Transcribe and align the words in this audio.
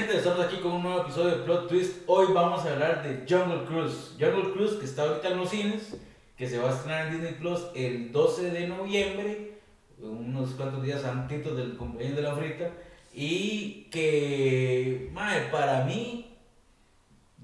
gente? 0.00 0.16
Estamos 0.16 0.44
aquí 0.44 0.56
con 0.56 0.72
un 0.72 0.82
nuevo 0.82 1.02
episodio 1.02 1.36
de 1.36 1.44
Plot 1.44 1.68
Twist. 1.68 2.02
Hoy 2.08 2.26
vamos 2.34 2.66
a 2.66 2.72
hablar 2.72 3.04
de 3.04 3.24
Jungle 3.28 3.64
Cruise. 3.64 4.16
Jungle 4.18 4.52
Cruise 4.52 4.72
que 4.72 4.86
está 4.86 5.04
ahorita 5.04 5.28
en 5.28 5.36
los 5.36 5.50
cines, 5.50 5.96
que 6.36 6.48
se 6.48 6.58
va 6.58 6.70
a 6.70 6.72
estrenar 6.72 7.06
en 7.06 7.12
Disney 7.12 7.34
Plus 7.34 7.66
el 7.76 8.10
12 8.10 8.50
de 8.50 8.66
noviembre, 8.66 9.52
unos 10.00 10.50
cuantos 10.54 10.82
días 10.82 11.04
antes 11.04 11.44
del 11.44 11.76
cumpleaños 11.76 12.16
de 12.16 12.22
la 12.22 12.34
frita. 12.34 12.72
Y 13.12 13.84
que, 13.92 15.10
madre, 15.12 15.46
para 15.52 15.84
mí, 15.84 16.38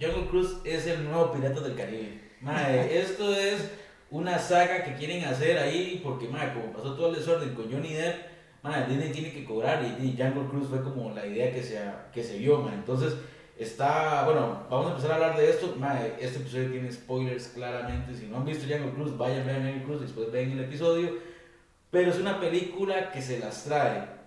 Jungle 0.01 0.27
Cruise 0.27 0.57
es 0.65 0.89
el 0.89 1.05
nuevo 1.05 1.31
Pirata 1.31 1.61
del 1.61 1.77
Caribe. 1.77 2.21
Madre, 2.41 3.01
esto 3.01 3.33
es 3.33 3.71
una 4.11 4.41
saga 4.41 4.83
que 4.83 4.97
quieren 4.97 5.25
hacer 5.25 5.57
ahí, 5.57 6.01
porque, 6.03 6.27
madre, 6.27 6.55
como 6.55 6.73
pasó 6.73 6.95
todo 6.97 7.11
el 7.11 7.15
desorden 7.15 7.55
con 7.55 7.71
Johnny 7.71 7.93
Depp 7.93 8.30
man, 8.63 8.89
Disney 8.89 9.11
tiene 9.11 9.33
que 9.33 9.45
cobrar 9.45 9.83
y, 9.83 10.17
Jungle 10.17 10.49
Cruise 10.49 10.69
fue 10.69 10.83
como 10.83 11.11
la 11.11 11.27
idea 11.27 11.53
que 11.53 11.63
se, 11.63 11.81
que 12.13 12.23
se 12.23 12.39
vio. 12.39 12.69
Entonces, 12.73 13.15
está, 13.59 14.25
bueno, 14.25 14.67
vamos 14.71 14.87
a 14.87 14.91
empezar 14.91 15.13
a 15.13 15.15
hablar 15.15 15.37
de 15.37 15.51
esto. 15.51 15.75
Man, 15.79 15.99
este 16.19 16.39
episodio 16.39 16.71
tiene 16.71 16.93
spoilers 16.93 17.49
claramente. 17.49 18.15
Si 18.15 18.27
no 18.27 18.39
han 18.39 18.45
visto 18.45 18.67
Jungle 18.69 18.93
Cruise, 18.93 19.17
vayan, 19.17 19.47
vean 19.47 19.63
Jungle 19.63 19.85
Cruise, 19.85 20.01
después 20.03 20.31
ven 20.31 20.53
el 20.53 20.61
episodio. 20.61 21.19
Pero 21.91 22.11
es 22.11 22.19
una 22.19 22.39
película 22.39 23.11
que 23.11 23.21
se 23.21 23.39
las 23.39 23.65
trae 23.65 24.20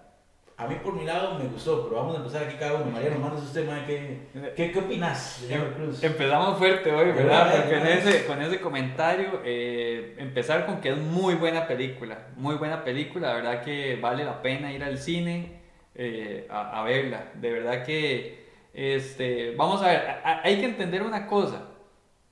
a 0.55 0.67
mí 0.67 0.75
por 0.84 0.93
mi 0.93 1.03
lado 1.03 1.39
me 1.39 1.45
gustó, 1.45 1.84
pero 1.84 2.02
vamos 2.02 2.16
a 2.16 2.20
empezar 2.20 2.43
aquí 2.43 2.55
cada 2.57 2.75
uno. 2.75 2.91
Mariano, 2.91 3.17
mandas 3.20 3.43
usted, 3.43 3.67
¿qué, 3.88 4.20
qué, 4.55 4.71
qué 4.71 4.79
opinas 4.79 5.43
de 5.48 5.57
Cruz? 5.73 6.03
Empezamos 6.03 6.57
fuerte 6.59 6.91
hoy, 6.91 7.12
¿verdad? 7.12 7.55
Porque 7.55 7.79
con 7.79 7.88
ese, 7.88 8.26
con 8.26 8.41
ese 8.41 8.59
comentario, 8.59 9.41
eh, 9.43 10.16
empezar 10.20 10.66
con 10.66 10.79
que 10.79 10.89
es 10.89 10.98
muy 10.98 11.35
buena 11.35 11.66
película, 11.66 12.27
muy 12.35 12.55
buena 12.55 12.84
película, 12.84 13.29
la 13.29 13.34
verdad 13.34 13.63
que 13.63 13.96
vale 13.96 14.24
la 14.24 14.41
pena 14.41 14.71
ir 14.71 14.84
al 14.84 14.99
cine 14.99 15.59
eh, 15.96 16.48
a, 16.51 16.81
a, 16.81 16.84
verla. 16.84 17.31
De 17.34 17.51
verdad 17.51 17.84
que, 17.84 18.46
este, 18.74 19.55
vamos 19.55 19.81
a 19.81 19.87
ver, 19.87 20.01
hay 20.24 20.59
que 20.59 20.65
entender 20.65 21.01
una 21.01 21.26
cosa. 21.26 21.70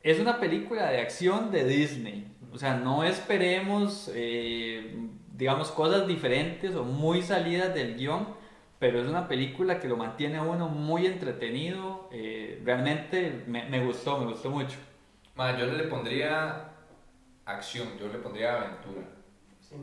Es 0.03 0.19
una 0.19 0.39
película 0.39 0.89
de 0.91 0.99
acción 0.99 1.51
de 1.51 1.63
Disney. 1.63 2.27
O 2.51 2.57
sea, 2.57 2.75
no 2.75 3.03
esperemos... 3.03 4.11
Eh, 4.13 5.09
digamos, 5.41 5.71
cosas 5.71 6.05
diferentes 6.05 6.75
o 6.75 6.83
muy 6.83 7.23
salidas 7.23 7.73
del 7.73 7.97
guion, 7.97 8.27
pero 8.77 9.01
es 9.01 9.07
una 9.07 9.27
película 9.27 9.79
que 9.79 9.87
lo 9.87 9.97
mantiene 9.97 10.37
a 10.37 10.43
uno 10.43 10.69
muy 10.69 11.07
entretenido. 11.07 12.07
Eh, 12.11 12.61
realmente 12.63 13.43
me, 13.47 13.67
me, 13.67 13.83
gustó, 13.83 14.19
me 14.19 14.27
gustó 14.27 14.51
mucho. 14.51 14.77
yo 15.35 15.65
le 15.65 15.85
pondría 15.85 16.73
acción, 17.43 17.87
yo 17.99 18.09
le 18.09 18.19
pondría 18.19 18.53
aventura. 18.55 19.07
Sí, 19.59 19.77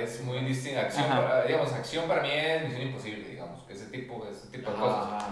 es 0.00 0.22
muy 0.22 0.38
distinta. 0.44 0.82
Acción 0.82 1.08
para, 1.08 1.44
digamos, 1.44 1.72
acción 1.72 2.06
para 2.06 2.22
mí 2.22 2.28
es 2.30 2.68
misión 2.68 2.82
imposible, 2.82 3.28
digamos, 3.30 3.64
ese 3.68 3.86
tipo, 3.86 4.28
ese 4.30 4.46
tipo 4.56 4.70
de 4.70 4.76
cosas. 4.76 5.24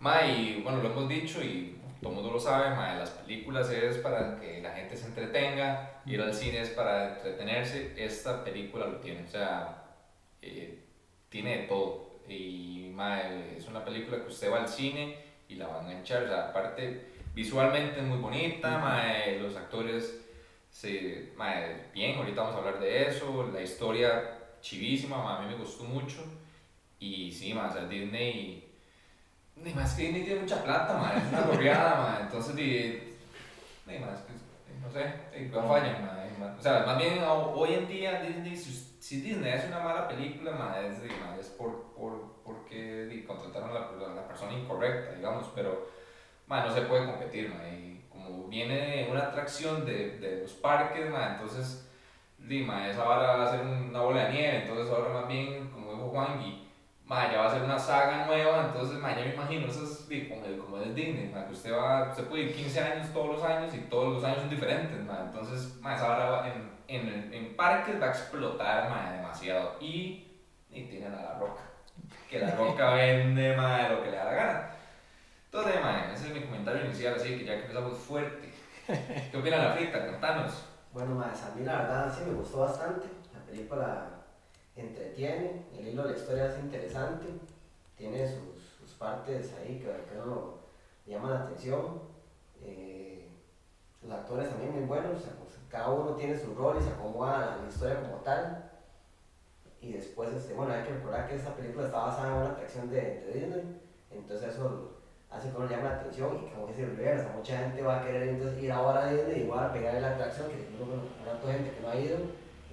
Ma, 0.00 0.24
y 0.24 0.62
bueno, 0.62 0.82
lo 0.82 0.90
hemos 0.90 1.06
dicho 1.06 1.42
y 1.42 1.77
todo 2.00 2.10
el 2.10 2.16
mundo 2.16 2.32
lo 2.32 2.40
sabe, 2.40 2.70
las 2.98 3.10
películas 3.10 3.70
es 3.70 3.98
para 3.98 4.38
que 4.38 4.60
la 4.62 4.72
gente 4.72 4.96
se 4.96 5.06
entretenga, 5.06 6.00
ir 6.06 6.20
al 6.20 6.34
cine 6.34 6.60
es 6.60 6.70
para 6.70 7.16
entretenerse, 7.16 7.94
esta 7.96 8.44
película 8.44 8.86
lo 8.86 8.96
tiene, 8.98 9.24
o 9.24 9.28
sea, 9.28 9.84
eh, 10.40 10.84
tiene 11.28 11.58
de 11.58 11.62
todo. 11.64 12.20
Y 12.28 12.92
es 13.56 13.66
una 13.66 13.84
película 13.84 14.18
que 14.18 14.28
usted 14.28 14.52
va 14.52 14.60
al 14.60 14.68
cine 14.68 15.16
y 15.48 15.54
la 15.54 15.68
va 15.68 15.80
a 15.80 15.82
enganchar, 15.82 16.24
o 16.24 16.28
sea, 16.28 16.48
aparte 16.48 17.12
visualmente 17.34 18.00
es 18.00 18.06
muy 18.06 18.18
bonita, 18.18 19.24
los 19.40 19.56
actores 19.56 20.20
se, 20.70 21.32
bien, 21.94 22.18
ahorita 22.18 22.42
vamos 22.42 22.56
a 22.56 22.58
hablar 22.58 22.80
de 22.80 23.08
eso, 23.08 23.50
la 23.52 23.62
historia 23.62 24.38
chivísima, 24.60 25.38
a 25.38 25.42
mí 25.42 25.48
me 25.48 25.56
gustó 25.56 25.84
mucho. 25.84 26.24
Y 27.00 27.30
sí, 27.30 27.54
más 27.54 27.76
o 27.76 27.88
Disney 27.88 28.67
ni 29.62 29.72
más 29.74 29.94
que 29.94 30.02
Disney 30.02 30.24
tiene 30.24 30.40
mucha 30.40 30.62
plata, 30.62 30.94
man. 30.94 31.16
Es 31.16 31.32
una 31.32 31.42
gorriada, 31.42 32.00
man. 32.00 32.18
Entonces, 32.22 32.56
di, 32.56 33.16
ni 33.86 33.98
más 33.98 34.20
que, 34.20 34.32
no 34.80 34.90
sé, 34.90 35.48
no 35.50 35.62
falla, 35.68 35.98
man. 36.00 36.18
O 36.58 36.62
sea, 36.62 36.84
más 36.86 36.98
bien 36.98 37.20
hoy 37.24 37.74
en 37.74 37.88
día 37.88 38.22
Disney, 38.22 38.56
si, 38.56 39.20
Disney 39.20 39.52
es 39.52 39.66
una 39.66 39.80
mala 39.80 40.08
película, 40.08 40.52
man, 40.52 40.74
es, 40.84 40.98
es 41.40 41.48
por, 41.50 41.92
por, 41.94 42.42
porque 42.44 43.06
di, 43.06 43.24
contrataron 43.24 43.70
a 43.70 43.74
la, 43.74 44.14
la, 44.14 44.28
persona 44.28 44.52
incorrecta, 44.52 45.14
digamos, 45.16 45.50
pero, 45.54 45.88
man, 46.46 46.66
no 46.66 46.74
se 46.74 46.82
puede 46.82 47.06
competir, 47.06 47.48
man. 47.50 47.66
Y 47.66 48.04
como 48.08 48.48
viene 48.48 49.08
una 49.10 49.24
atracción 49.24 49.84
de, 49.84 50.18
de 50.18 50.42
los 50.42 50.52
parques, 50.52 51.10
man, 51.10 51.32
entonces, 51.32 51.88
di, 52.38 52.62
man, 52.62 52.84
esa 52.84 53.04
va 53.04 53.44
a 53.44 53.50
ser 53.50 53.60
una 53.66 54.00
bola 54.00 54.26
de 54.26 54.32
nieve, 54.32 54.62
entonces 54.62 54.92
ahora 54.92 55.12
más 55.12 55.28
bien, 55.28 55.70
como 55.70 55.92
dijo 55.92 56.08
Juan, 56.10 56.40
y 56.40 56.67
ma, 57.08 57.32
ya 57.32 57.38
va 57.40 57.46
a 57.46 57.50
ser 57.50 57.62
una 57.62 57.78
saga 57.78 58.26
nueva, 58.26 58.66
entonces 58.66 58.98
ma, 58.98 59.16
ya 59.16 59.24
me 59.24 59.34
imagino, 59.34 59.66
eso 59.66 59.84
es 59.84 60.06
como 60.28 60.44
el, 60.44 60.58
como 60.58 60.76
el 60.76 60.94
Disney, 60.94 61.30
ma, 61.32 61.46
que 61.46 61.54
usted 61.54 61.72
va, 61.72 62.14
se 62.14 62.24
puede 62.24 62.44
ir 62.44 62.54
15 62.54 62.80
años 62.80 63.12
todos 63.14 63.36
los 63.36 63.42
años 63.42 63.74
y 63.74 63.78
todos 63.78 64.14
los 64.14 64.24
años 64.24 64.40
son 64.40 64.50
diferentes, 64.50 65.02
ma, 65.04 65.22
entonces 65.26 65.80
ma, 65.80 65.94
esa 65.94 66.06
hora 66.06 66.52
en, 66.52 66.70
en, 66.86 67.32
en 67.32 67.56
parques 67.56 68.00
va 68.00 68.06
a 68.06 68.10
explotar 68.10 68.90
ma, 68.90 69.10
demasiado 69.12 69.76
y, 69.80 70.26
y 70.70 70.82
tienen 70.84 71.14
a 71.14 71.22
la 71.22 71.38
roca, 71.38 71.62
que 72.28 72.40
la 72.40 72.54
roca 72.54 72.90
vende 72.94 73.56
ma, 73.56 73.88
lo 73.88 74.02
que 74.02 74.10
le 74.10 74.16
da 74.16 74.24
la 74.24 74.34
gana. 74.34 74.70
Entonces, 75.46 75.80
ma, 75.82 76.12
ese 76.12 76.26
es 76.28 76.34
mi 76.34 76.42
comentario 76.42 76.84
inicial, 76.84 77.14
así 77.14 77.38
que 77.38 77.46
ya 77.46 77.54
que 77.54 77.62
empezamos 77.62 77.96
fuerte. 77.96 78.52
¿Qué 78.86 79.34
opina 79.34 79.56
la 79.56 79.72
frita? 79.72 80.06
Contanos. 80.06 80.66
Bueno, 80.92 81.14
ma, 81.14 81.24
a 81.24 81.54
mí 81.56 81.64
la 81.64 81.78
verdad 81.78 82.14
sí 82.14 82.24
me 82.26 82.34
gustó 82.34 82.58
bastante, 82.60 83.06
la 83.32 83.40
película 83.46 84.17
entretiene, 84.80 85.64
el 85.76 85.88
hilo 85.88 86.02
de 86.04 86.12
la 86.12 86.18
historia 86.18 86.46
es 86.46 86.58
interesante, 86.58 87.26
tiene 87.96 88.26
sus, 88.26 88.62
sus 88.78 88.92
partes 88.96 89.52
ahí 89.60 89.78
que, 89.78 89.86
que 89.86 90.20
uno 90.22 90.54
llama 91.06 91.30
la 91.30 91.40
atención. 91.44 92.00
Eh, 92.62 93.28
los 94.02 94.12
actores 94.12 94.48
también 94.48 94.72
muy 94.72 94.84
buenos, 94.84 95.22
pues, 95.22 95.58
cada 95.68 95.90
uno 95.90 96.12
tiene 96.12 96.38
su 96.38 96.54
rol 96.54 96.76
y 96.78 96.82
se 96.82 96.90
acomoda 96.90 97.54
a 97.54 97.62
la 97.62 97.68
historia 97.68 98.00
como 98.00 98.16
tal. 98.22 98.70
Y 99.80 99.92
después, 99.92 100.32
este, 100.32 100.54
bueno, 100.54 100.72
hay 100.72 100.84
que 100.84 100.94
recordar 100.94 101.28
que 101.28 101.36
esta 101.36 101.54
película 101.54 101.86
está 101.86 101.98
basada 101.98 102.28
en 102.28 102.34
una 102.34 102.50
atracción 102.50 102.90
de, 102.90 103.00
de 103.00 103.32
Disney, 103.32 103.80
entonces 104.10 104.54
eso 104.54 104.98
hace 105.30 105.50
que 105.50 105.56
uno 105.56 105.68
llame 105.68 105.84
la 105.84 105.96
atención 105.96 106.36
y 106.36 106.50
como 106.54 106.66
dice 106.68 106.86
Rivera, 106.86 107.32
mucha 107.36 107.58
gente 107.58 107.82
va 107.82 108.00
a 108.00 108.04
querer 108.04 108.28
entonces 108.28 108.62
ir 108.62 108.72
ahora 108.72 109.04
a 109.04 109.12
Disney 109.12 109.42
y 109.42 109.46
va 109.46 109.66
a 109.66 109.72
pegar 109.72 110.00
la 110.00 110.14
atracción, 110.14 110.48
que 110.48 110.54
hay 110.54 111.24
tanta 111.24 111.52
gente 111.52 111.70
que 111.70 111.80
no 111.80 111.90
ha 111.90 111.96
ido 111.96 112.16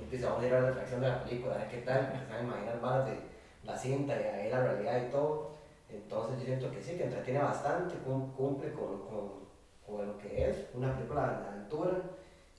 empezamos 0.06 0.42
a 0.42 0.48
ir 0.48 0.54
a 0.54 0.62
la 0.62 0.70
atracción 0.70 1.02
de 1.02 1.08
la 1.08 1.24
película, 1.24 1.56
a 1.56 1.58
ver 1.58 1.68
qué 1.70 1.78
tal, 1.78 2.12
empezamos 2.14 2.38
a 2.38 2.44
imaginar 2.44 2.82
más 2.82 3.06
de 3.06 3.18
la 3.64 3.78
cinta 3.78 4.16
y 4.16 4.24
ahí 4.24 4.50
la 4.50 4.64
realidad 4.64 5.08
y 5.08 5.12
todo. 5.12 5.56
Entonces 5.90 6.40
yo 6.40 6.46
siento 6.46 6.72
que 6.72 6.82
sí, 6.82 6.96
que 6.96 7.04
entretiene 7.04 7.40
bastante, 7.40 7.96
cumple 8.06 8.72
con, 8.72 9.06
lo 9.88 10.18
que 10.18 10.50
es 10.50 10.66
una 10.74 10.96
película 10.96 11.28
de 11.28 11.48
aventura 11.48 12.02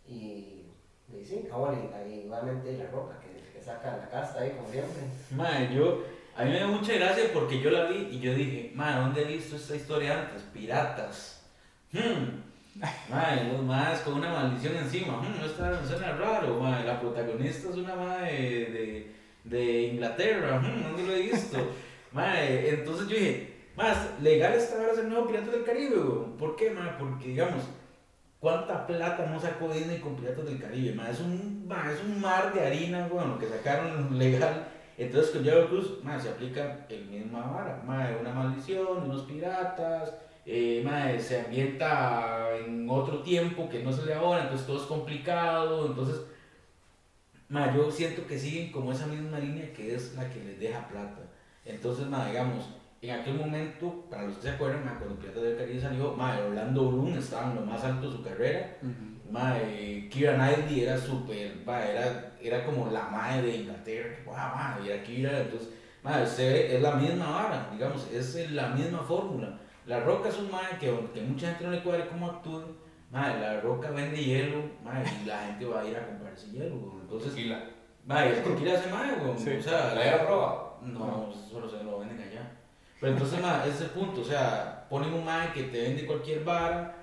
y, 0.09 0.71
y 1.13 1.25
sí, 1.25 1.49
ah, 1.53 1.57
bueno, 1.57 1.79
y, 2.07 2.21
igualmente 2.21 2.77
la 2.79 2.87
roca 2.91 3.19
que, 3.21 3.53
que 3.53 3.65
saca 3.65 3.97
la 3.97 4.09
casta 4.09 4.41
ahí 4.41 4.51
como 4.51 4.69
siempre. 4.69 5.03
Madre, 5.33 5.75
yo, 5.75 6.03
a 6.37 6.45
mí 6.45 6.51
me 6.51 6.61
da 6.61 6.67
mucha 6.67 6.95
gracia 6.95 7.31
porque 7.33 7.61
yo 7.61 7.71
la 7.71 7.87
vi 7.87 8.09
y 8.13 8.21
yo 8.21 8.35
dije, 8.35 8.73
madre, 8.75 9.01
¿dónde 9.01 9.23
he 9.23 9.37
visto 9.37 9.57
esta 9.57 9.77
historia 9.77 10.21
antes? 10.21 10.43
Piratas. 10.53 11.45
Hmm. 11.93 12.46
Madre, 13.09 13.59
más 13.63 14.01
con 14.01 14.15
una 14.15 14.31
maldición 14.31 14.77
encima. 14.77 15.21
Hmm, 15.21 15.39
no 15.39 15.47
está, 15.47 15.71
no 15.71 15.87
suena 15.87 16.13
raro, 16.13 16.61
madre. 16.61 16.87
La 16.87 17.01
protagonista 17.01 17.71
es 17.71 17.77
una 17.77 17.95
madre 17.95 18.31
de, 18.31 19.15
de 19.45 19.83
Inglaterra. 19.83 20.59
Hmm, 20.59 20.83
¿Dónde 20.83 21.05
lo 21.05 21.13
he 21.13 21.23
visto? 21.23 21.59
madre, 22.13 22.71
entonces 22.71 23.09
yo 23.09 23.17
dije, 23.17 23.55
más 23.77 24.21
legal 24.21 24.55
está 24.55 24.79
ahora 24.79 24.95
ser 24.95 25.05
nuevo 25.05 25.27
Piratas 25.27 25.53
del 25.53 25.65
Caribe, 25.65 25.97
¿Por 26.39 26.57
qué, 26.57 26.71
madre? 26.71 26.93
Porque, 26.99 27.29
digamos, 27.29 27.65
¿cuánta 28.41 28.87
plata 28.87 29.27
no 29.27 29.41
sacó 29.41 29.69
Disney 29.73 30.01
con 30.01 30.17
Piratas 30.17 30.45
del 30.45 30.61
Caribe? 30.61 30.95
Madre, 30.95 31.13
es, 31.13 31.21
un, 31.21 31.69
es 31.93 32.05
un 32.05 32.21
mar 32.21 32.53
de 32.53 32.67
harina, 32.67 33.09
bueno, 33.09 33.35
lo 33.35 33.39
que 33.39 33.49
sacaron 33.49 34.19
legal. 34.19 34.69
Entonces 34.99 35.31
con 35.31 35.43
Diego 35.43 35.69
Cruz, 35.69 36.03
madre, 36.03 36.23
se 36.23 36.29
aplica 36.31 36.87
el 36.89 37.05
mismo 37.07 37.39
vara. 37.39 37.83
Madre, 37.85 38.17
una 38.19 38.33
maldición, 38.33 39.05
unos 39.05 39.23
piratas 39.23 40.15
eh, 40.47 41.19
se 41.21 41.41
ambienta 41.41 42.57
en 42.65 42.89
otro 42.89 43.23
tiempo 43.23 43.69
que 43.69 43.83
no 43.83 43.93
se 43.93 44.07
le 44.07 44.15
ahora, 44.15 44.43
entonces 44.43 44.67
todo 44.67 44.81
es 44.81 44.87
complicado, 44.87 45.87
entonces 45.87 46.23
yo 47.75 47.91
siento 47.91 48.27
que 48.27 48.39
siguen 48.39 48.71
como 48.71 48.93
esa 48.93 49.07
misma 49.07 49.39
línea 49.41 49.73
que 49.73 49.95
es 49.95 50.15
la 50.15 50.31
que 50.31 50.43
les 50.45 50.61
deja 50.61 50.87
plata. 50.87 51.23
Entonces, 51.65 52.07
digamos, 52.07 52.69
en 53.03 53.11
aquel 53.11 53.35
momento, 53.35 54.07
para 54.09 54.23
los 54.23 54.37
que 54.37 54.43
se 54.43 54.51
acuerdan, 54.51 54.83
cuando 54.99 55.17
Pirata 55.17 55.41
del 55.41 55.57
Caribe 55.57 55.81
salió, 55.81 56.13
Orlando 56.13 56.91
Bloom 56.91 57.19
estaba 57.19 57.51
en 57.51 57.57
lo 57.57 57.63
más 57.63 57.83
alto 57.85 58.09
de 58.09 58.17
su 58.17 58.23
carrera, 58.23 58.77
uh 58.83 59.17
Kira 60.09 60.37
Knightley 60.37 60.83
era 60.83 60.97
súper, 60.97 61.57
era, 61.67 62.33
era 62.41 62.65
como 62.65 62.89
la 62.91 63.09
madre 63.09 63.49
de 63.49 63.57
Inglaterra, 63.57 64.17
wow, 64.25 64.85
y 64.85 64.91
era 64.91 65.03
Kira, 65.03 65.41
entonces, 65.41 65.71
es 66.39 66.81
la 66.81 66.93
misma 66.93 67.31
vara, 67.31 67.69
digamos, 67.73 68.07
es 68.13 68.51
la 68.53 68.69
misma 68.69 69.01
fórmula. 69.01 69.59
La 69.87 70.01
Roca 70.01 70.29
es 70.29 70.39
un 70.39 70.51
mae 70.51 70.79
que 70.81 70.89
aunque 70.89 71.21
mucha 71.23 71.49
gente 71.49 71.65
no 71.65 71.71
le 71.71 71.83
cuadre 71.83 72.09
cómo 72.09 72.27
actúa, 72.27 72.65
mae, 73.13 73.41
la 73.41 73.61
Roca 73.61 73.91
vende 73.91 74.17
hielo, 74.17 74.65
mae, 74.83 75.05
y 75.23 75.27
la 75.27 75.39
gente 75.47 75.65
va 75.65 75.81
a 75.81 75.85
ir 75.85 75.97
a 75.97 76.07
comprar 76.07 76.33
ese 76.33 76.51
hielo, 76.51 76.75
Entonces, 77.03 77.35
tequila. 77.35 77.71
Mae, 78.05 78.33
es 78.33 78.45
tequila 78.45 78.75
ese 78.75 78.91
mae, 78.91 79.15
güey. 79.15 79.59
O 79.59 79.63
sea, 79.63 79.95
¿la 79.95 80.05
era 80.05 80.27
prueba? 80.27 80.79
No, 80.83 81.33
solo 81.51 81.69
se 81.69 81.83
lo 81.85 82.01
venden 82.01 82.21
allá. 82.21 82.51
Pero 83.01 83.13
entonces, 83.13 83.39
ese 83.39 83.69
es 83.69 83.81
el 83.83 83.91
punto, 83.91 84.23
o 84.23 84.25
sea, 84.25 84.87
ponen 84.91 85.13
un 85.13 85.25
mae 85.25 85.53
que 85.53 85.65
te 85.65 85.83
vende 85.83 86.07
cualquier 86.07 86.43
vara, 86.43 86.97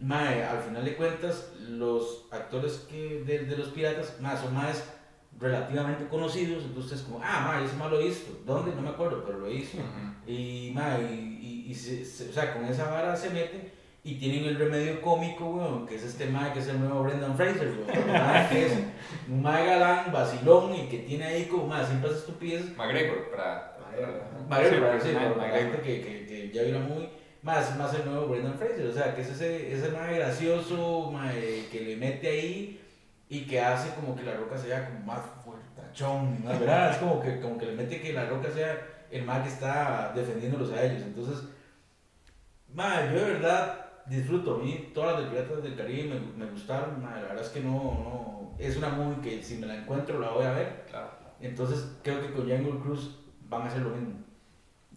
mae, 0.00 0.44
al 0.44 0.60
final 0.60 0.84
de 0.84 0.94
cuentas, 0.94 1.52
los 1.68 2.26
actores 2.30 2.86
que 2.88 3.24
de, 3.24 3.46
de 3.46 3.56
los 3.56 3.68
piratas, 3.68 4.16
son 4.40 4.54
más 4.54 4.97
relativamente 5.38 6.08
conocidos, 6.08 6.64
entonces 6.64 7.02
como, 7.02 7.20
ah, 7.22 7.44
mae, 7.46 7.64
ese 7.64 7.76
mae 7.76 7.90
lo 7.90 7.98
visto, 7.98 8.32
¿dónde? 8.44 8.74
No 8.74 8.82
me 8.82 8.90
acuerdo, 8.90 9.22
pero 9.24 9.38
lo 9.38 9.46
he 9.46 9.54
visto. 9.54 9.78
Y, 10.26 10.72
mae, 10.74 11.02
y, 11.12 11.66
y, 11.68 11.74
se, 11.74 12.04
se, 12.04 12.28
o 12.28 12.32
sea, 12.32 12.54
con 12.54 12.64
esa 12.64 12.90
vara 12.90 13.16
se 13.16 13.30
meten 13.30 13.70
y 14.04 14.14
tienen 14.16 14.44
el 14.44 14.58
remedio 14.58 15.00
cómico, 15.00 15.46
weón, 15.50 15.86
que 15.86 15.96
es 15.96 16.04
este 16.04 16.26
mae 16.26 16.52
que 16.52 16.60
es 16.60 16.68
el 16.68 16.80
nuevo 16.80 17.02
Brendan 17.02 17.36
Fraser, 17.36 17.68
weón. 17.68 18.48
que 18.48 18.66
es 18.66 18.72
un 19.28 19.42
mae 19.42 19.66
galán, 19.66 20.12
vacilón 20.12 20.74
y 20.74 20.88
que 20.88 20.98
tiene 20.98 21.24
ahí 21.24 21.44
como, 21.44 21.66
mae, 21.66 21.86
siempre 21.86 22.10
hace 22.10 22.20
estupidez. 22.20 22.76
McGregor, 22.76 23.30
para... 23.30 23.76
McGregor, 24.48 25.00
sí, 25.00 25.10
para, 25.12 25.36
la 25.36 25.58
gente 25.58 25.80
que, 25.80 26.00
que, 26.00 26.26
que 26.26 26.50
ya 26.52 26.62
vio 26.62 26.80
muy 26.80 27.08
más, 27.42 27.76
más 27.78 27.94
el 27.94 28.04
nuevo 28.04 28.26
Brendan 28.26 28.58
Fraser, 28.58 28.86
o 28.86 28.92
sea, 28.92 29.14
que 29.14 29.22
es 29.22 29.30
ese, 29.30 29.72
ese 29.72 29.90
mae 29.90 30.16
gracioso, 30.16 31.10
mae, 31.12 31.66
que 31.70 31.80
le 31.80 31.96
mete 31.96 32.28
ahí 32.28 32.77
y 33.28 33.46
que 33.46 33.60
hace 33.60 33.94
como 33.94 34.16
que 34.16 34.22
la 34.22 34.34
roca 34.34 34.56
sea 34.56 34.86
como 34.86 35.00
más 35.00 35.20
fuertachón, 35.44 36.44
¿no? 36.44 36.50
¿verdad? 36.50 36.92
Es 36.92 36.96
como 36.98 37.20
que, 37.20 37.40
como 37.40 37.58
que 37.58 37.66
le 37.66 37.72
mete 37.72 38.00
que 38.00 38.12
la 38.12 38.26
roca 38.26 38.50
sea 38.50 38.78
el 39.10 39.24
mae 39.24 39.42
que 39.42 39.48
está 39.48 40.12
defendiéndolos 40.14 40.72
a 40.72 40.82
ellos, 40.82 41.02
entonces, 41.02 41.44
mae, 42.72 43.12
yo 43.12 43.24
de 43.24 43.32
verdad 43.32 43.88
disfruto. 44.08 44.56
A 44.56 44.58
mí 44.58 44.90
todas 44.94 45.14
las 45.14 45.24
de 45.24 45.30
Piratas 45.30 45.62
del 45.62 45.76
Caribe 45.76 46.14
me, 46.14 46.44
me 46.44 46.50
gustaron. 46.50 47.02
la 47.02 47.22
verdad 47.22 47.40
es 47.40 47.48
que 47.50 47.60
no, 47.60 47.72
no. 47.72 48.54
Es 48.58 48.76
una 48.76 48.88
movie 48.88 49.20
que 49.22 49.42
si 49.42 49.56
me 49.56 49.66
la 49.66 49.76
encuentro 49.76 50.18
la 50.18 50.30
voy 50.30 50.44
a 50.44 50.52
ver. 50.52 50.84
Claro. 50.88 51.10
Entonces 51.40 51.96
creo 52.02 52.20
que 52.20 52.32
con 52.32 52.48
Jungle 52.48 52.80
Cruise 52.80 53.10
van 53.48 53.62
a 53.62 53.66
hacer 53.66 53.82
lo 53.82 53.90
mismo. 53.90 54.14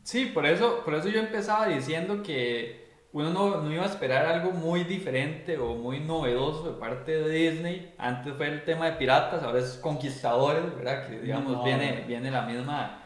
Sí, 0.04 0.25
por 0.27 0.45
eso, 0.45 0.84
por 0.84 0.95
eso 0.95 1.10
yo 1.10 1.19
empezaba 1.19 1.68
diciendo 1.68 2.24
que 2.24 2.81
uno 3.13 3.30
no, 3.30 3.62
no, 3.62 3.72
iba 3.72 3.84
a 3.84 3.88
esperar 3.88 4.25
algo 4.25 4.52
muy 4.52 4.86
diferente 4.86 5.58
o 5.58 5.75
muy 5.75 6.00
novedoso 6.00 6.72
de 6.72 6.80
parte 6.80 7.12
de 7.12 7.30
Disney. 7.30 7.94
Antes 7.98 8.34
fue 8.36 8.48
el 8.48 8.63
tema 8.63 8.86
de 8.86 8.94
piratas, 8.94 9.44
ahora 9.44 9.60
es 9.60 9.78
conquistadores, 9.81 10.75
¿verdad? 10.75 11.08
Que 11.08 11.19
digamos 11.19 11.63
viene, 11.63 12.06
viene 12.08 12.31
la, 12.31 12.44
misma, 12.44 13.00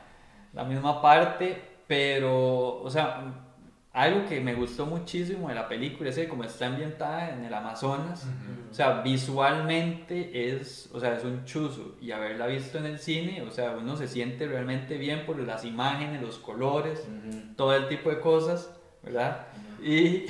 la 0.54 0.64
misma 0.64 1.02
parte, 1.02 1.60
pero, 1.88 2.82
o 2.84 2.90
sea, 2.90 3.34
algo 3.96 4.28
que 4.28 4.42
me 4.42 4.54
gustó 4.54 4.86
muchísimo 4.86 5.48
de 5.48 5.56
la 5.56 5.70
película 5.70 6.10
es 6.10 6.18
que 6.18 6.28
como 6.28 6.44
está 6.44 6.68
ambientada 6.68 7.30
en 7.30 7.46
el 7.46 7.54
Amazonas, 7.54 8.28
o 8.70 8.74
sea, 8.74 9.02
visualmente 9.02 10.52
es, 10.52 10.90
o 10.94 11.00
sea, 11.00 11.16
es 11.16 11.24
un 11.24 11.46
chuzo. 11.46 11.96
Y 12.00 12.12
haberla 12.12 12.46
visto 12.46 12.78
en 12.78 12.86
el 12.86 13.00
cine, 13.00 13.42
o 13.42 13.50
sea, 13.50 13.72
uno 13.72 13.96
se 13.96 14.08
siente 14.08 14.48
realmente 14.48 14.98
bien 14.98 15.26
por 15.26 15.40
las 15.40 15.64
imágenes, 15.64 16.22
los 16.22 16.38
colores, 16.38 17.08
todo 17.56 17.74
el 17.74 17.88
tipo 17.88 18.10
de 18.10 18.20
cosas, 18.20 18.70
¿verdad? 19.06 19.48
y, 19.82 20.26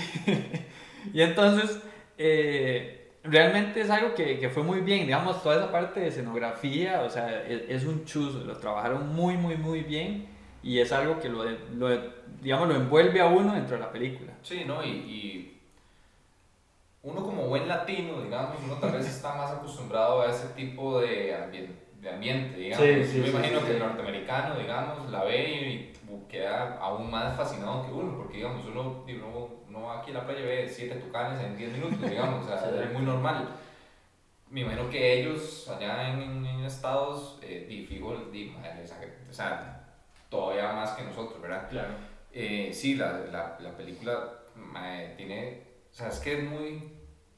y 1.13 1.21
entonces, 1.21 1.79
eh, 2.17 3.11
realmente 3.23 3.81
es 3.81 3.89
algo 3.89 4.13
que, 4.13 4.39
que, 4.39 4.49
fue 4.49 4.63
muy 4.63 4.81
bien, 4.81 5.05
digamos, 5.05 5.41
toda 5.41 5.57
esa 5.57 5.71
parte 5.71 5.99
de 5.99 6.07
escenografía, 6.07 7.01
o 7.01 7.09
sea, 7.09 7.43
es, 7.43 7.63
es 7.69 7.85
un 7.85 8.05
chuzo, 8.05 8.39
lo 8.39 8.57
trabajaron 8.57 9.15
muy, 9.15 9.37
muy, 9.37 9.57
muy 9.57 9.81
bien 9.81 10.27
y 10.65 10.79
es 10.79 10.91
algo 10.91 11.19
que 11.19 11.29
lo, 11.29 11.43
lo, 11.75 11.89
digamos, 12.41 12.67
lo 12.67 12.75
envuelve 12.75 13.21
a 13.21 13.27
uno 13.27 13.53
dentro 13.53 13.77
de 13.77 13.83
la 13.83 13.91
película. 13.91 14.33
Sí, 14.41 14.63
¿no? 14.65 14.83
Y, 14.83 14.89
y, 14.89 15.51
uno 17.03 17.23
como 17.23 17.43
buen 17.47 17.67
latino, 17.67 18.19
digamos, 18.23 18.55
uno 18.65 18.73
tal 18.77 18.93
vez 18.93 19.05
está 19.05 19.35
más 19.35 19.51
acostumbrado 19.51 20.23
a 20.23 20.31
ese 20.31 20.47
tipo 20.55 20.99
de, 21.01 21.35
ambiente, 21.35 21.75
de 22.01 22.09
ambiente 22.09 22.57
digamos. 22.57 22.83
Sí, 22.83 23.03
sí, 23.05 23.17
Yo 23.17 23.23
me 23.25 23.29
imagino 23.29 23.63
que 23.63 23.71
el 23.73 23.79
norteamericano, 23.79 24.57
digamos, 24.57 25.11
la 25.11 25.23
ve 25.23 25.51
y 25.51 25.93
queda 26.27 26.77
aún 26.79 27.09
más 27.09 27.35
fascinado 27.35 27.85
que 27.85 27.91
uno, 27.91 28.17
porque, 28.17 28.37
digamos, 28.37 28.65
uno, 28.65 29.03
uno, 29.67 29.91
aquí 29.91 30.11
en 30.11 30.17
la 30.17 30.25
playa 30.25 30.45
ve 30.45 30.69
siete 30.69 30.95
tucanes 30.95 31.43
en 31.43 31.57
10 31.57 31.73
minutos, 31.73 32.01
digamos, 32.09 32.45
o 32.45 32.47
sea, 32.47 32.83
es 32.83 32.93
muy 32.93 33.03
normal 33.03 33.47
me 34.49 34.61
imagino 34.61 34.89
que 34.89 35.19
ellos 35.19 35.67
allá 35.67 36.13
en, 36.13 36.45
en 36.45 36.63
Estados, 36.63 37.39
eh, 37.41 37.85
fijo, 37.89 38.09
o 38.09 39.33
sea, 39.33 39.85
todavía 40.29 40.71
más 40.73 40.91
que 40.91 41.03
nosotros, 41.03 41.41
¿verdad? 41.41 41.67
Claro. 41.69 41.89
Eh, 42.31 42.71
sí, 42.73 42.95
la, 42.95 43.19
la, 43.31 43.57
la 43.59 43.75
película 43.75 44.31
tiene, 45.17 45.63
o 45.91 45.93
sea, 45.93 46.07
es 46.07 46.19
que 46.19 46.39
es 46.39 46.49
muy, 46.49 46.89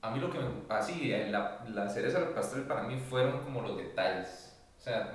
a 0.02 0.12
mí 0.12 0.20
lo 0.20 0.30
que 0.30 0.38
me, 0.38 0.46
así, 0.70 1.14
ah, 1.14 1.28
la, 1.30 1.66
la 1.70 1.90
cereza 1.90 2.20
del 2.20 2.30
pastel 2.30 2.64
para 2.64 2.84
mí 2.84 2.98
fueron 2.98 3.40
como 3.40 3.62
los 3.62 3.78
detalles, 3.78 4.47
o 4.78 4.82
sea, 4.82 5.12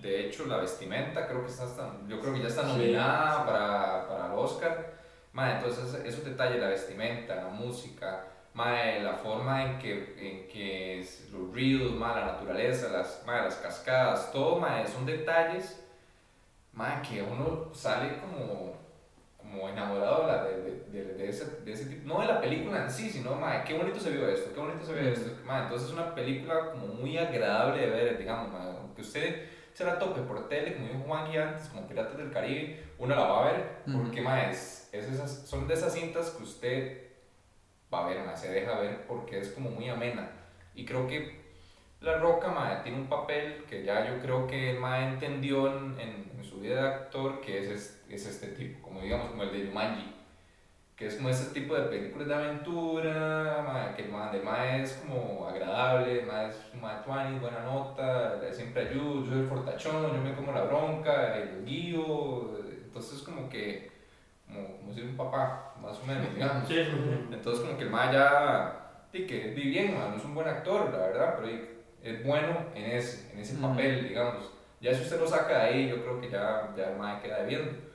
de 0.00 0.26
hecho 0.26 0.46
la 0.46 0.58
vestimenta 0.58 1.26
creo 1.26 1.44
que 1.44 1.50
está, 1.50 1.66
yo 2.06 2.20
creo 2.20 2.34
que 2.34 2.42
ya 2.42 2.48
está 2.48 2.62
nominada 2.62 3.44
Para, 3.44 4.08
para 4.08 4.26
el 4.26 4.32
Oscar, 4.32 4.92
entonces 5.34 5.94
esos 6.04 6.24
detalles, 6.24 6.60
la 6.60 6.68
vestimenta, 6.68 7.36
la 7.36 7.48
música, 7.48 8.24
la 8.54 9.18
forma 9.22 9.64
en 9.64 9.78
que, 9.78 9.92
en 10.18 10.48
que 10.48 11.06
los 11.32 11.54
ríos, 11.54 11.92
la 11.92 12.32
naturaleza, 12.32 12.88
las, 12.90 13.22
las 13.26 13.56
cascadas, 13.56 14.32
todo, 14.32 14.60
son 14.92 15.06
detalles 15.06 15.80
man, 16.72 17.02
que 17.02 17.22
uno 17.22 17.68
sale 17.72 18.18
como, 18.20 18.74
como 19.36 19.68
enamorado 19.68 20.26
de, 20.44 20.82
de, 20.90 21.14
de, 21.14 21.28
ese, 21.28 21.62
de 21.62 21.72
ese 21.72 21.86
tipo, 21.86 22.08
no 22.08 22.20
de 22.20 22.28
la 22.28 22.40
película 22.40 22.84
en 22.84 22.90
sí, 22.90 23.10
sino, 23.10 23.34
man, 23.34 23.64
qué 23.64 23.76
bonito 23.76 23.98
se 23.98 24.10
vio 24.10 24.28
esto, 24.28 24.52
qué 24.54 24.60
bonito 24.60 24.84
se 24.84 24.94
vio 24.94 25.10
esto, 25.10 25.44
man, 25.44 25.64
entonces 25.64 25.88
es 25.88 25.94
una 25.94 26.14
película 26.14 26.70
como 26.70 26.86
muy 26.86 27.18
agradable 27.18 27.82
de 27.82 27.90
ver, 27.90 28.18
digamos, 28.18 28.52
man, 28.52 28.79
aunque 29.00 29.06
usted 29.06 29.46
se 29.72 29.84
la 29.84 29.98
tope 29.98 30.20
por 30.22 30.48
tele, 30.48 30.74
como 30.74 30.88
dijo 30.88 31.00
Juan 31.06 31.32
y 31.32 31.36
antes, 31.36 31.68
como 31.68 31.88
Piratas 31.88 32.16
del 32.16 32.30
Caribe, 32.30 32.84
uno 32.98 33.14
la 33.14 33.24
va 33.24 33.42
a 33.42 33.52
ver, 33.52 33.66
porque, 33.92 34.20
man, 34.20 34.50
es, 34.50 34.88
es 34.92 35.06
esas, 35.06 35.46
son 35.46 35.66
de 35.66 35.74
esas 35.74 35.94
cintas 35.94 36.30
que 36.30 36.42
usted 36.42 37.02
va 37.92 38.04
a 38.04 38.08
ver, 38.08 38.24
man, 38.24 38.36
se 38.36 38.50
deja 38.52 38.78
ver 38.78 39.06
porque 39.06 39.38
es 39.38 39.50
como 39.50 39.70
muy 39.70 39.88
amena, 39.88 40.30
y 40.74 40.84
creo 40.84 41.06
que 41.06 41.40
la 42.00 42.18
Roca, 42.18 42.48
mae, 42.48 42.82
tiene 42.82 42.98
un 42.98 43.08
papel 43.08 43.64
que 43.68 43.84
ya 43.84 44.06
yo 44.08 44.20
creo 44.22 44.46
que 44.46 44.72
mae 44.72 45.06
entendió 45.06 45.68
en, 45.68 46.00
en, 46.00 46.30
su 46.42 46.58
vida 46.58 46.82
de 46.82 46.88
actor, 46.88 47.40
que 47.40 47.58
es, 47.62 48.02
es, 48.08 48.26
este 48.26 48.48
tipo, 48.48 48.82
como 48.82 49.02
digamos, 49.02 49.30
como 49.30 49.44
el 49.44 49.52
de 49.52 49.68
Jumanji, 49.68 50.12
que 51.00 51.06
es 51.06 51.14
como 51.14 51.30
ese 51.30 51.54
tipo 51.54 51.74
de 51.74 51.84
películas 51.84 52.28
de 52.28 52.34
aventura, 52.34 53.64
mae, 53.66 53.94
que 53.96 54.02
el 54.02 54.10
mae, 54.44 54.82
es 54.82 54.92
como 55.02 55.48
agradable, 55.48 56.20
el 56.20 56.26
mae 56.26 56.50
es 56.50 56.56
un 56.74 56.82
mae 56.82 57.02
buena 57.40 57.60
nota, 57.64 58.38
siempre 58.52 58.86
ayuda, 58.86 59.24
yo 59.24 59.26
soy 59.26 59.38
el 59.40 59.46
fortachón, 59.46 60.12
yo 60.12 60.20
me 60.20 60.34
como 60.34 60.52
la 60.52 60.64
bronca, 60.64 61.38
el 61.38 61.64
guío, 61.64 62.50
entonces 62.84 63.20
como 63.20 63.48
que, 63.48 63.90
como, 64.46 64.76
como 64.76 64.92
si 64.92 65.00
un 65.00 65.16
papá, 65.16 65.74
más 65.80 65.98
o 66.00 66.06
menos, 66.06 66.34
digamos. 66.34 66.70
Entonces 66.70 67.64
como 67.64 67.78
que 67.78 67.84
el 67.84 67.90
mae 67.90 68.12
ya, 68.12 69.06
sí, 69.10 69.26
que 69.26 69.54
vive 69.54 69.70
bien, 69.70 69.94
no 69.98 70.14
es 70.14 70.24
un 70.26 70.34
buen 70.34 70.48
actor, 70.48 70.92
la 70.92 70.98
verdad, 70.98 71.36
pero 71.40 71.62
es 72.02 72.26
bueno 72.26 72.66
en 72.74 72.84
ese, 72.84 73.32
en 73.32 73.38
ese 73.38 73.56
papel, 73.56 74.06
digamos. 74.06 74.52
Ya 74.82 74.92
si 74.92 75.04
usted 75.04 75.18
lo 75.18 75.26
saca 75.26 75.60
de 75.60 75.62
ahí, 75.62 75.88
yo 75.88 76.02
creo 76.02 76.20
que 76.20 76.28
ya, 76.28 76.74
ya 76.76 76.90
el 76.90 77.22
queda 77.22 77.38
debiendo. 77.38 77.88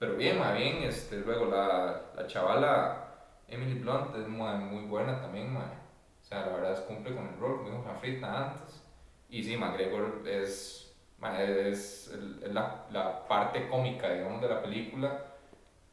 Pero 0.00 0.16
bien, 0.16 0.38
más 0.38 0.56
bien, 0.56 0.82
este, 0.82 1.18
luego 1.18 1.44
la, 1.44 2.00
la 2.16 2.26
chavala 2.26 3.00
Emily 3.46 3.78
Blunt 3.80 4.16
es 4.16 4.26
muy, 4.26 4.48
muy 4.54 4.84
buena 4.86 5.20
también, 5.20 5.54
O 5.54 6.24
sea, 6.24 6.46
la 6.46 6.52
verdad 6.54 6.72
es 6.72 6.80
cumple 6.80 7.14
con 7.14 7.28
el 7.28 7.38
rol, 7.38 7.58
como 7.58 7.68
dijo 7.68 7.94
Frita 8.00 8.50
antes. 8.50 8.82
Y 9.28 9.44
sí, 9.44 9.58
McGregor 9.58 10.22
es, 10.26 10.96
es, 11.38 12.10
la, 12.50 12.86
la, 12.90 13.28
parte 13.28 13.68
cómica, 13.68 14.10
digamos, 14.10 14.40
de 14.40 14.48
la 14.48 14.62
película 14.62 15.26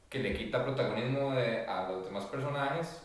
que 0.10 0.20
le 0.20 0.34
quita 0.34 0.64
protagonismo 0.64 1.36
de, 1.36 1.66
a 1.66 1.90
los 1.90 2.06
demás 2.06 2.24
personajes 2.28 3.04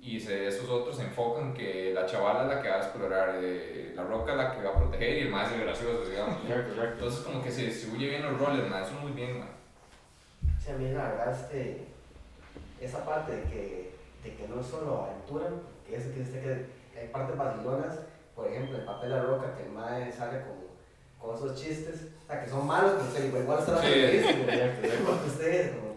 y 0.00 0.18
se, 0.18 0.48
esos 0.48 0.68
otros 0.70 0.96
se 0.96 1.04
enfocan 1.04 1.52
que 1.52 1.92
la 1.92 2.06
chavala 2.06 2.44
es 2.44 2.48
la 2.48 2.62
que 2.62 2.70
va 2.70 2.76
a 2.76 2.78
explorar, 2.78 3.38
eh, 3.42 3.92
la 3.94 4.04
roca 4.04 4.32
es 4.32 4.38
la 4.38 4.52
que 4.52 4.62
va 4.62 4.70
a 4.70 4.78
proteger 4.78 5.18
y 5.18 5.20
el 5.20 5.28
más 5.28 5.52
es 5.52 5.60
gracioso, 5.60 6.08
digamos. 6.08 6.38
Entonces 6.48 7.20
como 7.20 7.42
que 7.42 7.50
se 7.50 7.66
distribuye 7.66 8.08
bien 8.08 8.22
los 8.22 8.38
roles, 8.38 8.68
man, 8.70 8.82
eso 8.82 8.94
muy 8.94 9.12
bien, 9.12 9.38
man. 9.38 9.61
Sí, 10.62 10.70
a 10.70 10.76
mí 10.76 10.92
la 10.92 11.08
verdad, 11.08 11.32
este, 11.32 11.88
esa 12.80 13.04
parte 13.04 13.32
de 13.32 13.42
que, 13.42 13.94
de 14.22 14.36
que 14.36 14.48
no 14.48 14.60
es 14.60 14.66
solo 14.66 15.02
aventura, 15.02 15.46
que 15.88 15.96
es 15.96 16.04
que, 16.04 16.22
que 16.22 17.00
hay 17.00 17.08
partes 17.08 17.36
vacilonas, 17.36 17.98
por 18.36 18.46
ejemplo, 18.46 18.78
el 18.78 18.84
papel 18.84 19.10
de 19.10 19.16
la 19.16 19.22
roca, 19.22 19.56
que 19.56 19.64
el 19.64 19.70
mae 19.70 20.12
sale 20.12 20.42
con, 20.42 20.72
con 21.18 21.36
esos 21.36 21.60
chistes, 21.60 22.06
o 22.24 22.26
sea, 22.26 22.44
que 22.44 22.50
son 22.50 22.66
malos, 22.66 22.92
pero 23.12 23.38
igual 23.38 23.58
está 23.58 23.72
la 23.72 23.82
sí. 23.82 23.88
Porque 25.06 25.26
ustedes, 25.26 25.72
como, 25.72 25.92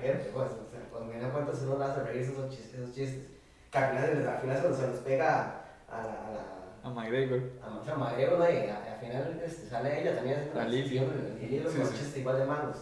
¿qué? 0.00 0.30
Pues, 0.32 0.48
o 0.48 0.70
sea, 0.70 0.80
cuando 0.90 1.12
me 1.12 1.20
dan 1.20 1.30
cuenta, 1.30 1.54
se 1.54 1.64
no 1.64 1.78
le 1.78 1.84
hace 1.84 2.02
reírse 2.02 2.32
esos 2.32 2.50
chistes. 2.50 2.74
Esos 2.74 2.94
chistes 2.94 3.26
que 3.70 3.78
al 3.78 3.90
final, 3.90 4.28
al 4.28 4.40
final 4.40 4.74
se, 4.74 4.86
nos 4.88 4.98
pega 4.98 5.62
a 5.88 5.96
la... 5.96 6.02
A, 6.02 6.30
la, 6.30 6.88
a 6.88 6.90
McGregor. 6.90 7.40
A, 7.62 7.92
a 7.92 7.94
McGregor, 7.96 8.38
¿no? 8.38 8.50
Y 8.50 8.56
al 8.56 8.98
final 9.00 9.40
este, 9.44 9.68
sale 9.68 10.00
ella 10.00 10.16
también. 10.16 10.50
La 10.54 10.64
Lily. 10.64 10.98
Y 11.40 11.60
los 11.60 11.72
sí, 11.72 11.80
sí. 12.12 12.20
igual 12.20 12.38
de 12.38 12.46
malos. 12.46 12.76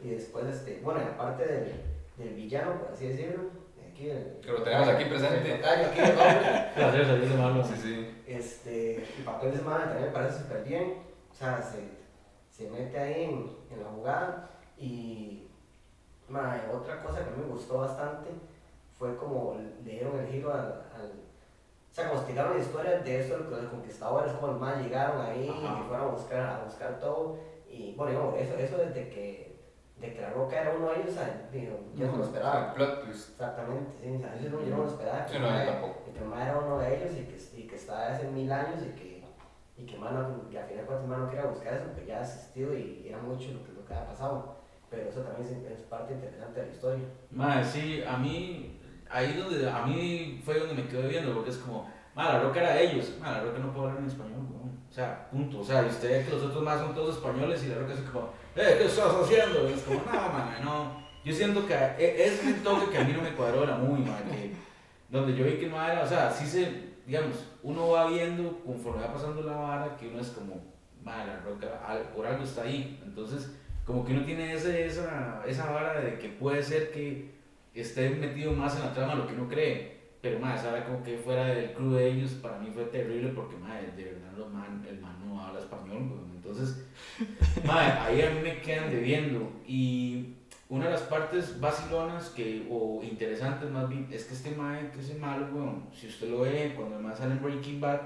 Y 0.00 0.10
después, 0.10 0.46
este, 0.46 0.80
bueno, 0.82 1.00
en 1.00 1.08
la 1.08 1.16
parte 1.16 1.46
del, 1.46 1.72
del 2.16 2.34
villano, 2.34 2.78
por 2.80 2.92
así 2.92 3.08
decirlo, 3.08 3.44
aquí 3.90 4.10
el, 4.10 4.40
que 4.42 4.52
lo 4.52 4.62
tenemos 4.62 4.88
aquí 4.88 5.04
presente. 5.06 5.52
El 5.52 5.60
tocayo, 5.60 5.86
aquí 5.86 6.00
el 6.00 6.10
hombre. 6.10 6.70
Gracias, 6.76 7.08
es 7.08 7.30
de 7.30 7.36
malo. 7.36 7.64
Sí, 7.64 7.74
sí. 7.76 8.22
Este, 8.26 8.96
el 8.96 9.24
papel 9.24 9.52
de 9.52 9.58
semana 9.58 9.84
también 9.84 10.06
me 10.06 10.12
parece 10.12 10.38
súper 10.38 10.64
bien. 10.64 10.94
O 11.30 11.34
sea, 11.34 11.62
se, 11.62 11.80
se 12.50 12.70
mete 12.70 12.98
ahí 12.98 13.24
en, 13.24 13.56
en 13.70 13.82
la 13.82 13.90
jugada 13.90 14.50
y 14.78 15.46
otra 16.72 17.02
cosa 17.02 17.24
que 17.24 17.30
me 17.30 17.46
gustó 17.46 17.78
bastante 17.78 18.30
fue 18.98 19.16
como 19.16 19.58
le 19.84 19.90
dieron 19.90 20.18
el 20.18 20.26
giro 20.28 20.52
al, 20.52 20.82
o 21.90 21.94
sea, 21.94 22.10
como 22.10 22.22
tiraron 22.22 22.58
la 22.58 22.62
historia 22.62 22.98
de 22.98 23.20
eso, 23.20 23.38
los 23.38 23.70
conquistadores, 23.70 24.32
como 24.32 24.48
los 24.48 24.60
más 24.60 24.82
llegaron 24.82 25.20
ahí 25.20 25.44
y 25.48 25.88
fueron 25.88 26.08
a 26.08 26.10
buscar, 26.10 26.40
a 26.40 26.64
buscar 26.64 27.00
todo. 27.00 27.38
Y 27.70 27.94
bueno, 27.94 28.34
eso, 28.36 28.54
eso 28.54 28.76
desde 28.76 29.08
que, 29.08 29.55
de 30.00 30.12
que 30.12 30.20
la 30.20 30.30
roca 30.30 30.60
era 30.60 30.74
uno 30.76 30.90
de 30.90 31.00
ellos, 31.00 31.14
digo, 31.52 31.80
yo 31.94 32.06
no 32.06 32.16
lo 32.18 32.24
esperaba. 32.24 32.74
Exactamente, 33.08 33.90
sí, 34.00 34.08
eso 34.14 34.56
no, 34.56 34.64
yo 34.64 34.76
no 34.76 34.82
lo 34.82 34.88
esperaba. 34.88 35.24
Que, 35.24 35.38
no, 35.38 35.48
que 35.48 36.42
era 36.42 36.58
uno 36.58 36.78
de 36.78 36.96
ellos 36.96 37.12
y 37.16 37.24
que, 37.24 37.60
y 37.60 37.66
que 37.66 37.76
está 37.76 38.12
hace 38.12 38.28
mil 38.28 38.50
años 38.52 38.82
y 38.82 38.98
que, 38.98 39.24
y 39.78 39.86
que 39.86 39.98
mano, 39.98 40.42
y 40.50 40.56
al 40.56 40.66
final 40.66 40.84
cuando 40.86 41.06
mano 41.06 41.30
quería 41.30 41.46
buscar 41.46 41.74
eso, 41.74 41.86
pues 41.94 42.06
ya 42.06 42.18
ha 42.18 42.22
asistido 42.22 42.76
y 42.76 43.06
era 43.08 43.18
mucho 43.18 43.52
lo 43.52 43.64
que, 43.64 43.72
lo 43.72 43.84
que 43.86 43.94
había 43.94 44.08
pasado. 44.08 44.56
Pero 44.90 45.08
eso 45.08 45.22
también 45.22 45.66
es, 45.72 45.82
parte 45.82 46.14
interesante 46.14 46.60
de 46.60 46.66
la 46.66 46.72
historia. 46.72 47.04
Madre, 47.30 47.64
sí, 47.64 48.04
a 48.06 48.16
mí 48.18 48.80
ahí 49.10 49.34
donde 49.34 49.68
a 49.68 49.86
mí 49.86 50.40
fue 50.44 50.58
donde 50.58 50.74
me 50.74 50.88
quedé 50.88 51.08
viendo, 51.08 51.34
porque 51.34 51.50
es 51.50 51.58
como, 51.58 51.90
la 52.14 52.40
roca 52.40 52.60
era 52.60 52.74
de 52.74 52.84
ellos, 52.84 53.18
la 53.20 53.40
roca 53.40 53.58
no 53.58 53.72
puede 53.72 53.88
hablar 53.88 54.02
en 54.02 54.08
español, 54.08 54.46
o 54.54 54.55
sea, 54.96 55.28
punto, 55.30 55.60
o 55.60 55.64
sea, 55.64 55.84
y 55.84 55.88
usted 55.88 56.24
que 56.24 56.32
los 56.32 56.44
otros 56.44 56.62
más 56.62 56.80
son 56.80 56.94
todos 56.94 57.16
españoles 57.16 57.62
y 57.62 57.68
la 57.68 57.74
roca 57.76 57.92
es 57.92 58.00
como, 58.00 58.30
eh, 58.56 58.76
¿qué 58.78 58.86
estás 58.86 59.14
haciendo? 59.14 59.68
Y 59.68 59.74
es 59.74 59.82
como, 59.82 60.00
no, 60.00 60.12
man, 60.12 60.54
no, 60.64 61.06
yo 61.22 61.34
siento 61.34 61.66
que 61.66 61.74
e, 61.74 62.24
es 62.24 62.42
un 62.42 62.54
toque 62.62 62.90
que 62.90 62.98
a 62.98 63.04
mí 63.04 63.12
no 63.12 63.20
me 63.20 63.34
cuadró 63.34 63.64
era 63.64 63.76
muy, 63.76 64.00
mal 64.00 64.22
que 64.24 64.52
donde 65.10 65.36
yo 65.36 65.44
vi 65.44 65.58
que 65.58 65.68
no 65.68 65.76
era, 65.84 66.02
o 66.02 66.08
sea, 66.08 66.30
sí 66.30 66.46
se, 66.46 66.94
digamos, 67.06 67.44
uno 67.62 67.90
va 67.90 68.08
viendo 68.08 68.58
conforme 68.64 69.02
va 69.02 69.12
pasando 69.12 69.42
la 69.42 69.52
vara 69.52 69.96
que 69.98 70.08
uno 70.08 70.20
es 70.20 70.28
como, 70.28 70.62
madre, 71.04 71.26
la 71.26 71.40
roca 71.40 71.68
por 72.14 72.26
algo 72.26 72.42
está 72.42 72.62
ahí, 72.62 72.98
entonces, 73.04 73.54
como 73.84 74.02
que 74.02 74.14
uno 74.14 74.24
tiene 74.24 74.54
ese, 74.54 74.86
esa, 74.86 75.42
esa 75.46 75.70
vara 75.70 76.00
de 76.00 76.18
que 76.18 76.30
puede 76.30 76.62
ser 76.62 76.90
que 76.90 77.36
esté 77.74 78.08
metido 78.08 78.52
más 78.52 78.74
en 78.76 78.82
la 78.82 78.94
trama 78.94 79.14
lo 79.14 79.26
que 79.26 79.34
uno 79.34 79.46
cree. 79.46 79.95
Pero 80.26 80.40
más, 80.40 80.60
sabe 80.60 80.82
como 80.82 81.04
que 81.04 81.18
fuera 81.18 81.44
del 81.44 81.72
crew 81.72 81.92
de 81.92 82.08
ellos, 82.08 82.32
para 82.42 82.58
mí 82.58 82.68
fue 82.74 82.82
terrible 82.86 83.28
porque 83.28 83.56
madre, 83.56 83.92
de 83.96 84.06
verdad 84.06 84.32
los 84.36 84.52
man, 84.52 84.84
el 84.88 85.00
man 85.00 85.14
no 85.24 85.40
habla 85.40 85.60
español. 85.60 86.10
Entonces, 86.34 86.84
madre, 87.64 87.92
ahí 87.92 88.22
a 88.22 88.30
mí 88.30 88.40
me 88.42 88.60
quedan 88.60 88.90
debiendo. 88.90 89.52
Y 89.68 90.34
una 90.68 90.86
de 90.86 90.90
las 90.90 91.02
partes 91.02 91.60
vacilonas 91.60 92.30
que, 92.30 92.66
o 92.68 93.04
interesantes 93.04 93.70
más 93.70 93.88
bien, 93.88 94.08
es 94.10 94.24
que 94.24 94.34
este 94.34 94.50
mae, 94.50 94.90
que 94.90 94.98
es 94.98 95.16
malo, 95.16 95.46
bueno, 95.52 95.86
si 95.94 96.08
usted 96.08 96.28
lo 96.28 96.40
ve, 96.40 96.72
cuando 96.74 96.96
el 96.96 97.04
mae 97.04 97.16
sale 97.16 97.34
en 97.34 97.42
Breaking 97.42 97.80
Bad, 97.80 98.00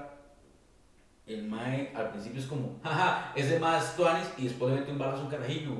el 1.25 1.47
mae 1.47 1.91
al 1.95 2.11
principio 2.11 2.39
es 2.39 2.45
como, 2.45 2.79
jaja, 2.83 3.33
ese 3.35 3.59
más 3.59 3.95
tuanis 3.95 4.31
y 4.37 4.43
después 4.43 4.71
le 4.71 4.81
mete 4.81 4.91
un 4.91 4.99
balazo 4.99 5.21
a 5.21 5.25
un 5.25 5.31
carajillo, 5.31 5.71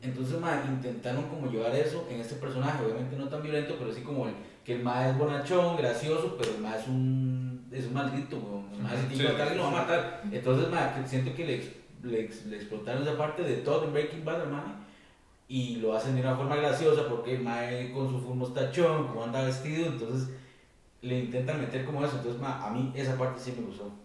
entonces, 0.00 0.38
ma, 0.38 0.62
intentaron 0.68 1.24
como 1.24 1.50
llevar 1.50 1.74
eso 1.74 2.06
en 2.10 2.20
este 2.20 2.36
personaje, 2.36 2.84
obviamente 2.84 3.16
no 3.16 3.28
tan 3.28 3.42
violento, 3.42 3.74
pero 3.78 3.90
sí 3.90 4.02
como 4.02 4.28
el, 4.28 4.34
que 4.64 4.74
el 4.74 4.82
ma 4.82 5.08
es 5.08 5.18
bonachón, 5.18 5.76
gracioso, 5.76 6.36
pero 6.38 6.54
el 6.54 6.60
ma 6.60 6.76
es 6.76 6.86
un, 6.88 7.66
es 7.70 7.86
un 7.86 7.94
maldito, 7.94 8.36
el 8.72 8.82
ma 8.82 8.94
es 8.94 9.08
tipo 9.08 9.22
de 9.22 9.54
lo 9.54 9.62
va 9.64 9.68
a 9.68 9.82
matar. 9.82 10.22
Entonces, 10.30 10.70
ma, 10.70 11.06
siento 11.06 11.34
que 11.34 11.44
le, 11.44 11.56
le, 12.02 12.30
le, 12.46 12.56
explotaron 12.56 13.02
esa 13.02 13.16
parte 13.18 13.42
de 13.42 13.58
todo 13.58 13.84
en 13.84 13.92
Breaking 13.92 14.24
Bad, 14.24 14.46
ma, 14.46 14.86
y 15.48 15.76
lo 15.76 15.94
hacen 15.94 16.14
de 16.14 16.22
una 16.22 16.34
forma 16.34 16.56
graciosa 16.56 17.06
porque 17.08 17.34
el 17.34 17.42
ma 17.42 17.60
con 17.92 18.10
su 18.10 18.18
full 18.20 18.36
mostachón, 18.36 19.08
como 19.08 19.24
anda 19.24 19.44
vestido, 19.44 19.86
entonces 19.86 20.30
le 21.02 21.18
intentan 21.20 21.60
meter 21.60 21.84
como 21.84 22.02
eso. 22.02 22.16
Entonces, 22.16 22.40
ma, 22.40 22.66
a 22.66 22.70
mí 22.70 22.90
esa 22.94 23.18
parte 23.18 23.38
sí 23.40 23.54
me 23.56 23.66
gustó. 23.66 24.03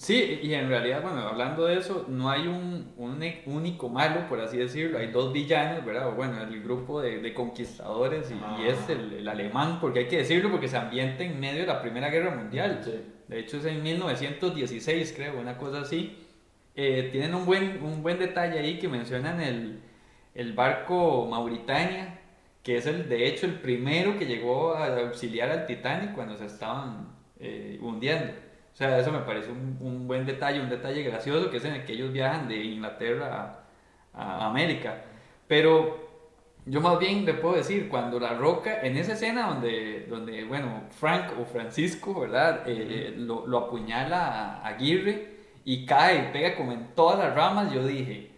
Sí, 0.00 0.40
y 0.42 0.54
en 0.54 0.70
realidad, 0.70 1.02
bueno, 1.02 1.20
hablando 1.20 1.66
de 1.66 1.76
eso, 1.76 2.06
no 2.08 2.30
hay 2.30 2.46
un, 2.46 2.94
un 2.96 3.22
único 3.44 3.90
malo, 3.90 4.26
por 4.30 4.40
así 4.40 4.56
decirlo, 4.56 4.98
hay 4.98 5.08
dos 5.08 5.30
villanos, 5.30 5.84
¿verdad? 5.84 6.10
Bueno, 6.16 6.40
el 6.40 6.62
grupo 6.62 7.02
de, 7.02 7.18
de 7.18 7.34
conquistadores 7.34 8.30
y, 8.30 8.62
y 8.62 8.66
es 8.66 8.88
el, 8.88 9.12
el, 9.12 9.28
alemán, 9.28 9.78
porque 9.78 9.98
hay 9.98 10.08
que 10.08 10.16
decirlo, 10.16 10.50
porque 10.50 10.68
se 10.68 10.78
ambienta 10.78 11.22
en 11.22 11.38
medio 11.38 11.60
de 11.60 11.66
la 11.66 11.82
Primera 11.82 12.08
Guerra 12.08 12.34
Mundial. 12.34 12.80
De 13.28 13.40
hecho, 13.40 13.58
es 13.58 13.66
en 13.66 13.82
1916, 13.82 15.12
creo, 15.14 15.38
una 15.38 15.58
cosa 15.58 15.82
así. 15.82 16.16
Eh, 16.74 17.10
tienen 17.12 17.34
un 17.34 17.44
buen, 17.44 17.82
un 17.82 18.02
buen 18.02 18.18
detalle 18.18 18.58
ahí 18.58 18.78
que 18.78 18.88
mencionan 18.88 19.38
el, 19.42 19.82
el 20.34 20.54
barco 20.54 21.26
Mauritania, 21.30 22.20
que 22.62 22.78
es 22.78 22.86
el, 22.86 23.06
de 23.06 23.28
hecho 23.28 23.44
el 23.44 23.60
primero 23.60 24.18
que 24.18 24.24
llegó 24.24 24.72
a 24.72 24.98
auxiliar 25.00 25.50
al 25.50 25.66
Titanic 25.66 26.14
cuando 26.14 26.38
se 26.38 26.46
estaban 26.46 27.08
eh, 27.38 27.78
hundiendo. 27.82 28.32
O 28.80 28.82
sea, 28.82 28.98
eso 28.98 29.12
me 29.12 29.18
parece 29.18 29.50
un, 29.50 29.76
un, 29.78 30.08
buen 30.08 30.24
detalle, 30.24 30.58
un 30.58 30.70
detalle 30.70 31.02
gracioso, 31.02 31.50
que 31.50 31.58
es 31.58 31.64
en 31.66 31.74
el 31.74 31.84
que 31.84 31.92
ellos 31.92 32.14
viajan 32.14 32.48
de 32.48 32.64
Inglaterra 32.64 33.66
a, 34.14 34.46
América. 34.46 35.02
Pero 35.46 36.08
yo 36.64 36.80
más 36.80 36.98
bien 36.98 37.26
le 37.26 37.34
puedo 37.34 37.56
decir, 37.56 37.90
cuando 37.90 38.18
La 38.18 38.32
Roca, 38.32 38.80
en 38.80 38.96
esa 38.96 39.12
escena 39.12 39.48
donde, 39.48 40.06
donde 40.08 40.46
bueno, 40.46 40.84
Frank 40.98 41.32
o 41.38 41.44
Francisco, 41.44 42.20
¿verdad? 42.20 42.62
Eh, 42.64 43.12
lo, 43.18 43.46
lo, 43.46 43.58
apuñala 43.58 44.62
a 44.62 44.68
Aguirre 44.68 45.28
y 45.66 45.84
cae, 45.84 46.30
pega 46.32 46.56
como 46.56 46.72
en 46.72 46.94
todas 46.94 47.18
las 47.18 47.34
ramas, 47.34 47.70
yo 47.74 47.84
dije, 47.84 48.30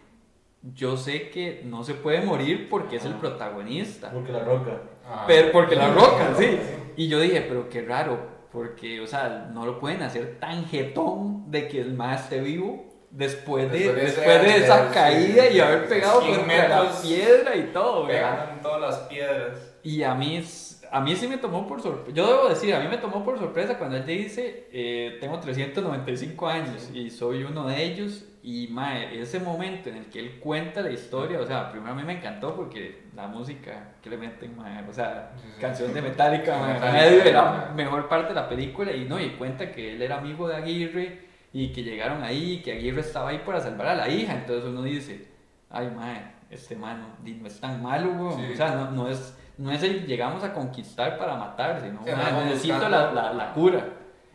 yo 0.74 0.96
sé 0.96 1.30
que 1.30 1.62
no 1.64 1.84
se 1.84 1.94
puede 1.94 2.20
morir 2.20 2.68
porque 2.68 2.96
es 2.96 3.04
el 3.04 3.14
protagonista. 3.14 4.10
Porque 4.10 4.32
La 4.32 4.40
Roca. 4.40 4.80
Pero, 5.24 5.52
porque 5.52 5.76
La 5.76 5.94
Roca, 5.94 6.34
sí. 6.36 6.58
Y 6.96 7.06
yo 7.06 7.20
dije, 7.20 7.42
pero 7.42 7.68
qué 7.68 7.82
raro, 7.82 8.41
porque, 8.52 9.00
o 9.00 9.06
sea, 9.06 9.50
no 9.52 9.64
lo 9.64 9.78
pueden 9.80 10.02
hacer 10.02 10.38
tan 10.38 10.66
jetón 10.66 11.50
de 11.50 11.68
que 11.68 11.80
el 11.80 11.94
más 11.94 12.24
esté 12.24 12.40
vivo 12.40 12.92
después 13.10 13.72
de, 13.72 13.92
después 13.94 14.42
de, 14.42 14.56
esa 14.58 14.90
caída 14.90 15.48
y 15.48 15.58
haber 15.58 15.88
pegado 15.88 16.20
contra 16.20 16.68
la 16.68 17.00
piedra 17.00 17.56
y 17.56 17.62
todo, 17.72 18.06
Pegando 18.06 18.52
en 18.52 18.60
todas 18.60 18.80
las 18.80 18.96
piedras. 19.08 19.74
Y 19.82 20.02
a 20.02 20.14
mí, 20.14 20.44
a 20.90 21.00
mí 21.00 21.16
sí 21.16 21.28
me 21.28 21.38
tomó 21.38 21.66
por 21.66 21.80
sorpresa. 21.80 22.14
Yo 22.14 22.26
debo 22.26 22.48
decir, 22.48 22.74
a 22.74 22.80
mí 22.80 22.88
me 22.88 22.98
tomó 22.98 23.24
por 23.24 23.38
sorpresa 23.38 23.78
cuando 23.78 23.96
él 23.96 24.06
dice: 24.06 24.68
eh, 24.70 25.16
Tengo 25.20 25.40
395 25.40 26.46
años 26.46 26.90
y 26.92 27.10
soy 27.10 27.44
uno 27.44 27.66
de 27.66 27.82
ellos 27.82 28.24
y 28.44 28.66
mae, 28.68 29.20
ese 29.20 29.38
momento 29.38 29.88
en 29.88 29.96
el 29.98 30.06
que 30.06 30.18
él 30.18 30.40
cuenta 30.40 30.80
la 30.80 30.90
historia, 30.90 31.38
o 31.40 31.46
sea, 31.46 31.70
primero 31.70 31.92
a 31.92 31.94
mí 31.94 32.02
me 32.02 32.14
encantó 32.14 32.56
porque 32.56 33.04
la 33.14 33.28
música 33.28 33.92
que 34.02 34.10
le 34.10 34.16
meten, 34.16 34.56
mae, 34.56 34.84
o 34.88 34.92
sea, 34.92 35.30
canción 35.60 35.94
de 35.94 36.02
Metallica, 36.02 36.58
mae, 36.58 36.80
medio 36.92 37.22
de 37.22 37.32
la 37.32 37.72
mejor 37.74 38.08
parte 38.08 38.30
de 38.30 38.34
la 38.34 38.48
película 38.48 38.90
y 38.90 39.04
no, 39.04 39.20
y 39.20 39.30
cuenta 39.30 39.70
que 39.70 39.92
él 39.92 40.02
era 40.02 40.18
amigo 40.18 40.48
de 40.48 40.56
Aguirre 40.56 41.20
y 41.52 41.72
que 41.72 41.84
llegaron 41.84 42.24
ahí, 42.24 42.62
que 42.64 42.72
Aguirre 42.72 43.02
estaba 43.02 43.30
ahí 43.30 43.42
para 43.46 43.60
salvar 43.60 43.86
a 43.86 43.94
la 43.94 44.08
hija, 44.08 44.34
entonces 44.34 44.68
uno 44.68 44.82
dice, 44.82 45.28
ay, 45.70 45.92
mae, 45.94 46.32
este 46.50 46.74
mano 46.74 47.06
no 47.22 47.46
es 47.46 47.60
tan 47.60 47.80
malo, 47.80 48.26
o 48.26 48.56
sea, 48.56 48.74
no, 48.74 48.90
no, 48.90 49.08
es, 49.08 49.38
no 49.56 49.70
es 49.70 49.84
el 49.84 50.04
llegamos 50.04 50.42
a 50.42 50.52
conquistar 50.52 51.16
para 51.16 51.36
matar, 51.36 51.80
sino, 51.80 52.00
necesito 52.44 52.88
la, 52.88 53.12
la, 53.12 53.32
la 53.32 53.52
cura. 53.52 53.86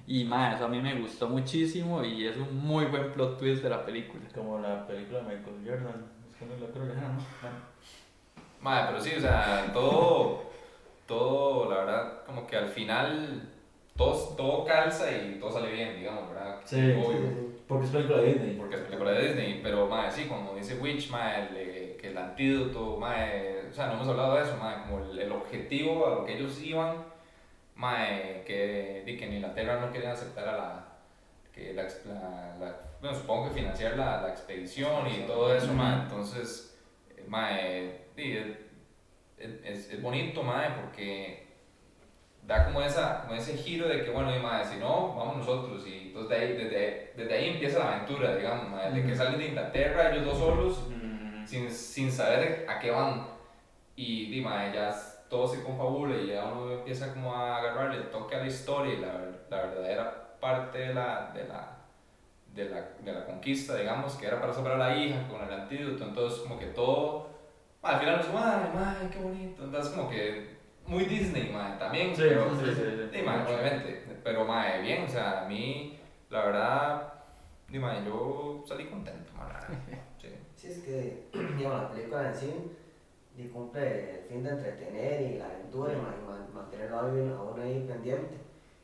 Y 0.10 0.24
más, 0.24 0.56
eso 0.56 0.66
a 0.66 0.70
mí 0.70 0.82
me 0.82 0.98
gustó 1.02 1.28
muchísimo 1.28 2.02
y 2.02 2.26
es 2.26 2.38
un 2.38 2.56
muy 2.56 2.86
buen 2.86 3.12
plot 3.12 3.38
twist 3.38 3.62
de 3.62 3.70
la 3.70 3.86
película. 3.86 4.24
Como 4.34 4.58
la 4.58 4.88
película 4.88 5.20
de 5.20 5.26
Michael 5.26 5.64
Jordan, 5.66 6.06
es 6.40 6.62
la 6.62 6.68
creo 6.68 6.86
¿no? 6.86 7.18
Madre, 8.62 8.86
pero 8.88 9.02
sí, 9.02 9.12
o 9.18 9.20
sea, 9.20 9.70
todo, 9.74 10.44
todo, 11.06 11.70
la 11.70 11.80
verdad, 11.80 12.26
como 12.26 12.48
que 12.48 12.56
al 12.56 12.70
final 12.70 13.50
todo, 13.98 14.14
todo 14.38 14.66
calza 14.66 15.12
y 15.12 15.40
todo 15.42 15.52
sale 15.52 15.74
bien, 15.74 15.98
digamos, 15.98 16.30
¿verdad? 16.30 16.62
Sí, 16.64 16.94
porque 17.68 17.86
es 17.86 17.92
película 17.92 18.20
de 18.20 18.34
Disney. 18.34 18.56
Porque 18.56 18.76
es 18.76 18.82
película 18.84 19.12
de 19.12 19.28
Disney, 19.28 19.60
pero, 19.62 19.88
madre, 19.88 20.12
sí, 20.12 20.26
como 20.30 20.56
dice 20.56 20.80
Witch, 20.80 21.10
madre, 21.10 21.98
que 22.00 22.08
el 22.08 22.18
antídoto, 22.18 22.96
madre, 22.96 23.68
o 23.70 23.74
sea, 23.74 23.88
no 23.88 23.96
hemos 23.96 24.08
hablado 24.08 24.36
de 24.36 24.44
eso, 24.44 24.56
madre, 24.56 24.84
como 24.84 25.04
el, 25.04 25.20
el 25.20 25.32
objetivo 25.34 26.08
a 26.08 26.10
lo 26.12 26.26
que 26.26 26.38
ellos 26.38 26.62
iban 26.62 27.17
mae, 27.78 28.44
que, 28.46 29.04
que 29.06 29.26
en 29.26 29.34
Inglaterra 29.34 29.80
no 29.80 29.92
querían 29.92 30.12
aceptar 30.12 30.48
a 30.50 30.58
la, 30.58 30.88
que 31.54 31.74
la, 31.74 31.84
la, 31.84 32.76
bueno, 33.02 33.18
supongo 33.18 33.48
que 33.48 33.56
financiar 33.62 33.96
la, 33.96 34.22
la 34.22 34.30
expedición 34.30 35.08
y 35.08 35.26
todo 35.28 35.56
eso, 35.56 35.74
mae, 35.74 36.02
entonces, 36.04 36.78
mae, 37.28 38.08
es, 39.38 39.92
es, 39.92 40.02
bonito, 40.02 40.42
mae, 40.42 40.72
porque 40.72 41.46
da 42.44 42.66
como, 42.66 42.82
esa, 42.82 43.22
como 43.22 43.36
ese 43.36 43.56
giro 43.56 43.88
de 43.88 44.04
que, 44.04 44.10
bueno, 44.10 44.36
y 44.36 44.40
mae, 44.40 44.66
si 44.66 44.78
no, 44.78 45.16
vamos 45.16 45.38
nosotros, 45.38 45.86
y 45.88 46.08
entonces 46.08 46.30
de 46.30 46.36
ahí, 46.36 46.54
desde, 46.54 47.14
desde 47.16 47.34
ahí 47.34 47.50
empieza 47.50 47.80
la 47.80 47.94
aventura, 47.94 48.36
digamos, 48.36 48.70
mae, 48.70 48.92
de 48.92 49.06
que 49.06 49.16
salen 49.16 49.38
de 49.38 49.48
Inglaterra 49.50 50.12
ellos 50.12 50.26
dos 50.26 50.40
solos, 50.40 50.84
sin, 51.46 51.70
sin 51.70 52.12
saber 52.12 52.66
a 52.68 52.80
qué 52.80 52.90
van, 52.90 53.28
y, 53.96 54.36
y 54.36 54.42
mae, 54.42 54.74
ya 54.74 54.92
todo 55.30 55.48
se 55.48 55.64
confabula 55.64 56.16
y 56.16 56.28
ya 56.28 56.46
uno 56.46 56.72
empieza 56.72 57.14
como 57.14 57.34
a 57.34 57.58
agarrarle 57.58 57.98
el 57.98 58.10
toque 58.10 58.36
a 58.36 58.40
la 58.40 58.48
historia 58.48 58.94
y 58.94 58.98
la, 58.98 59.14
la 59.50 59.58
verdadera 59.68 60.38
parte 60.40 60.80
de 60.80 60.94
la, 60.94 61.32
de 61.34 61.48
la, 61.48 61.78
de, 62.54 62.70
la, 62.70 62.90
de 63.04 63.14
la 63.14 63.26
conquista, 63.26 63.76
digamos, 63.76 64.16
que 64.16 64.28
era 64.28 64.40
para 64.40 64.54
salvar 64.54 64.74
a 64.74 64.78
la 64.78 64.98
hija 64.98 65.28
con 65.28 65.42
el 65.42 65.54
antídoto, 65.54 66.04
entonces 66.04 66.40
como 66.40 66.58
que 66.58 66.68
todo, 66.68 67.28
al 67.82 68.00
final 68.00 68.20
es, 68.20 68.34
madre, 68.34 68.70
madre, 68.74 69.10
qué 69.12 69.20
bonito, 69.20 69.64
entonces 69.64 69.94
como 69.94 70.10
que 70.10 70.58
muy 70.86 71.06
Disney, 71.06 71.52
madre, 71.52 71.78
también, 71.78 72.16
sí, 72.16 72.24
pero, 72.26 72.50
sí, 72.52 72.66
sí, 72.66 72.74
sí, 73.12 73.22
obviamente, 73.22 74.20
pero 74.24 74.46
madre, 74.46 74.82
bien, 74.82 75.04
o 75.04 75.08
sea, 75.08 75.44
a 75.44 75.48
mí, 75.48 76.00
la 76.30 76.46
verdad, 76.46 77.14
madre, 77.70 78.06
yo 78.06 78.64
salí 78.66 78.86
contento, 78.86 79.34
madre, 79.34 79.68
sí. 80.22 80.30
Sí, 80.56 80.68
es 80.68 80.80
que, 80.80 81.28
digamos, 81.58 81.82
la 81.82 81.90
película 81.90 82.28
en 82.30 82.36
sí 82.36 82.72
y 83.38 83.48
cumple 83.50 84.22
el 84.22 84.26
fin 84.26 84.44
de 84.44 84.50
entretener 84.50 85.22
y 85.22 85.38
la 85.38 85.46
aventura 85.46 85.94
y, 85.94 86.54
mantenerlo 86.54 86.98
a 86.98 87.44
uno 87.44 87.62
ahí 87.62 87.86
pendiente. 87.88 88.36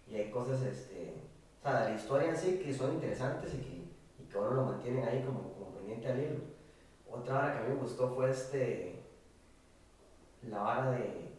Y 0.08 0.16
hay 0.16 0.30
cosas, 0.30 0.62
este, 0.62 1.16
o 1.60 1.64
sea, 1.64 1.82
de 1.82 1.90
la 1.90 1.96
historia 1.96 2.30
en 2.30 2.38
sí 2.38 2.60
que 2.64 2.72
son 2.72 2.94
interesantes 2.94 3.52
y 3.56 3.58
que, 3.58 4.24
y 4.24 4.28
que 4.30 4.38
uno 4.38 4.52
lo 4.52 4.66
mantienen 4.66 5.08
ahí 5.08 5.24
como, 5.24 5.54
como 5.54 5.72
pendiente 5.72 6.08
al 6.08 6.20
hilo. 6.20 6.40
Otra 7.10 7.40
hora 7.40 7.54
que 7.54 7.60
a 7.60 7.62
mí 7.64 7.70
me 7.70 7.82
gustó 7.82 8.14
fue 8.14 8.30
este, 8.30 9.02
la 10.44 10.60
vara 10.60 10.92
de 10.92 11.34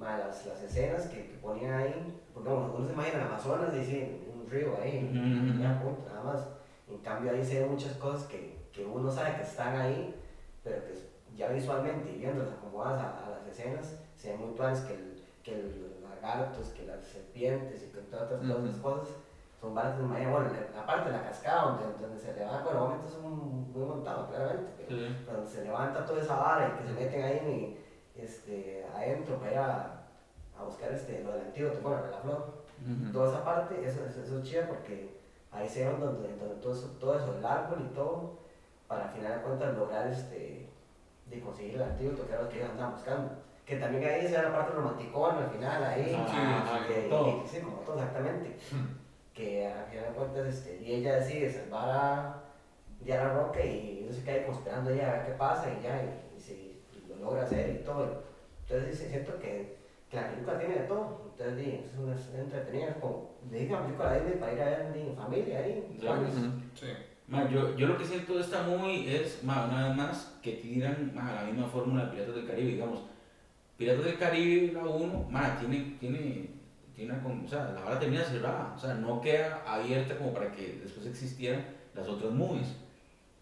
las, 0.00 0.46
las 0.46 0.62
escenas 0.62 1.06
que, 1.08 1.26
que, 1.26 1.36
ponían 1.36 1.74
ahí, 1.74 2.20
porque 2.32 2.48
uno 2.48 2.86
se 2.86 2.92
imagina 2.94 3.18
en 3.18 3.26
Amazonas 3.26 3.74
y 3.74 3.84
sí, 3.84 4.24
un 4.32 4.48
río 4.48 4.74
ahí, 4.80 5.10
nada 5.12 6.22
más. 6.24 6.48
En 6.88 6.98
cambio 6.98 7.32
ahí 7.32 7.44
se 7.44 7.60
ven 7.60 7.72
muchas 7.72 7.92
cosas 7.94 8.26
que, 8.26 8.56
que 8.72 8.86
uno 8.86 9.10
sabe 9.10 9.36
que 9.36 9.42
están 9.42 9.76
ahí, 9.76 10.14
pero 10.64 10.82
que 10.86 10.94
ya 11.38 11.48
visualmente 11.48 12.10
y 12.10 12.18
viéndolas 12.18 12.52
acomodadas 12.52 13.00
a, 13.00 13.26
a, 13.26 13.30
las 13.30 13.46
escenas, 13.46 14.00
se 14.16 14.32
ven 14.32 14.40
muy 14.40 14.56
claras 14.56 14.80
que 14.80 14.94
el, 14.94 15.22
que 15.42 15.54
el 15.54 15.98
lagartos, 16.20 16.68
que 16.70 16.86
las 16.86 17.04
serpientes 17.04 17.82
y 17.82 17.92
que 17.92 18.00
todas, 18.02 18.28
todas 18.28 18.64
esas 18.64 18.76
cosas 18.78 19.08
son 19.60 19.74
varias. 19.74 19.98
Bueno, 19.98 20.50
aparte 20.76 21.10
de 21.10 21.16
la 21.16 21.22
cascada 21.22 21.62
donde, 21.62 21.98
donde 22.00 22.20
se 22.20 22.34
levanta, 22.34 22.64
bueno, 22.64 22.80
momentos 22.80 23.12
son 23.12 23.72
muy 23.72 23.84
montados, 23.84 24.28
claramente, 24.28 24.84
pero 24.88 25.00
cuando 25.24 25.46
se 25.48 25.64
levanta 25.64 26.04
toda 26.04 26.20
esa 26.20 26.36
vara 26.36 26.68
y 26.68 26.78
que 26.78 26.88
se 26.88 26.92
meten 26.94 27.24
ahí 27.24 27.84
este, 28.16 28.86
adentro 28.94 29.36
para 29.38 29.52
ir 29.52 29.58
a, 29.58 30.02
a 30.58 30.64
buscar 30.64 30.92
este, 30.92 31.22
lo 31.22 31.32
del 31.32 31.46
antídoto, 31.46 31.80
bueno, 31.80 32.02
la 32.10 32.18
flor. 32.18 32.58
Toda 33.12 33.30
esa 33.30 33.44
parte, 33.44 33.74
eso, 33.84 34.04
eso, 34.04 34.22
eso, 34.22 34.38
es 34.38 34.44
chido 34.44 34.68
porque 34.68 35.18
ahí 35.50 35.68
se 35.68 35.84
ve 35.84 35.98
donde, 35.98 36.36
donde 36.36 36.54
todo, 36.62 36.72
eso, 36.72 36.86
todo 37.00 37.18
eso, 37.18 37.36
el 37.36 37.44
árbol 37.44 37.88
y 37.90 37.94
todo, 37.94 38.38
para 38.86 39.08
al 39.08 39.10
final 39.10 39.34
de 39.34 39.42
cuentas 39.42 39.76
lograr 39.76 40.06
este, 40.06 40.67
de 41.30 41.40
conseguir 41.40 41.74
el 41.74 41.82
antídoto 41.82 42.26
que 42.26 42.32
era 42.32 42.42
lo 42.42 42.48
que 42.48 42.58
ellos 42.58 42.70
andaban 42.70 42.94
buscando. 42.94 43.30
Que 43.64 43.76
también 43.76 44.04
ahí 44.04 44.26
se 44.26 44.36
ve 44.36 44.42
la 44.42 44.52
parte 44.52 44.72
romanticona 44.72 45.38
al 45.38 45.50
final, 45.50 45.84
ahí. 45.84 46.16
Ah, 46.16 46.84
sí, 46.86 46.94
sí, 46.94 47.08
todo. 47.10 47.44
sí, 47.46 47.60
como 47.60 47.76
todo, 47.78 47.98
exactamente. 47.98 48.56
que 49.34 49.66
al 49.66 49.86
final 49.86 50.04
de 50.06 50.12
cuentas, 50.12 50.46
este, 50.46 50.82
y 50.82 50.94
ella 50.94 51.16
decide 51.16 51.52
salvar 51.52 51.90
a 51.90 52.42
Diana 53.00 53.34
Roque 53.34 53.64
y 53.66 54.04
no 54.06 54.12
se 54.12 54.24
queda 54.24 54.46
como 54.46 54.58
esperando 54.58 54.90
ella 54.90 55.08
a 55.08 55.12
ver 55.12 55.26
qué 55.26 55.32
pasa 55.32 55.70
y 55.70 55.82
ya, 55.82 56.02
y, 56.02 56.36
y, 56.36 56.40
se, 56.40 57.08
lo 57.08 57.16
logra 57.16 57.42
hacer 57.42 57.70
y 57.70 57.84
todo. 57.84 58.22
Entonces 58.62 58.98
siento 58.98 59.38
que, 59.38 59.76
que 60.10 60.16
la 60.16 60.30
película 60.30 60.58
tiene 60.58 60.74
de 60.74 60.86
todo. 60.86 61.30
Entonces 61.30 61.84
es 61.84 61.98
una 61.98 62.14
es 62.16 62.34
entretenida, 62.34 62.94
como 63.00 63.30
le 63.50 63.58
dije 63.60 63.72
la 63.72 63.82
película 63.82 64.12
de 64.12 64.20
Disney 64.20 64.40
para 64.40 64.52
ir 64.52 64.62
a 64.62 64.64
ver 64.64 64.92
en 64.96 65.16
familia 65.16 65.58
ahí. 65.58 65.98
Sí. 66.74 66.86
Yo, 67.50 67.76
yo, 67.76 67.86
lo 67.86 67.98
que 67.98 68.06
siento 68.06 68.34
de 68.34 68.40
esta 68.40 68.62
movie 68.62 69.14
es, 69.14 69.44
ma, 69.44 69.66
una 69.66 69.88
vez 69.88 69.96
más, 69.96 70.38
que 70.42 70.52
tiran 70.52 71.12
ma, 71.14 71.32
la 71.32 71.42
misma 71.44 71.66
fórmula 71.66 72.06
de 72.06 72.12
Piratas 72.12 72.34
del 72.34 72.46
Caribe, 72.46 72.72
digamos. 72.72 73.00
Piratas 73.76 74.04
del 74.04 74.18
Caribe, 74.18 74.72
la 74.72 74.84
1, 74.84 75.28
tiene, 75.60 75.96
tiene 76.00 76.48
o 77.44 77.48
sea, 77.48 77.72
la 77.74 77.82
vara 77.82 77.98
termina 77.98 78.24
cerrada, 78.24 78.72
o 78.74 78.78
sea, 78.78 78.94
no 78.94 79.20
queda 79.20 79.62
abierta 79.66 80.16
como 80.16 80.32
para 80.32 80.50
que 80.50 80.80
después 80.82 81.06
existieran 81.06 81.64
las 81.94 82.08
otras 82.08 82.32
movies. 82.32 82.74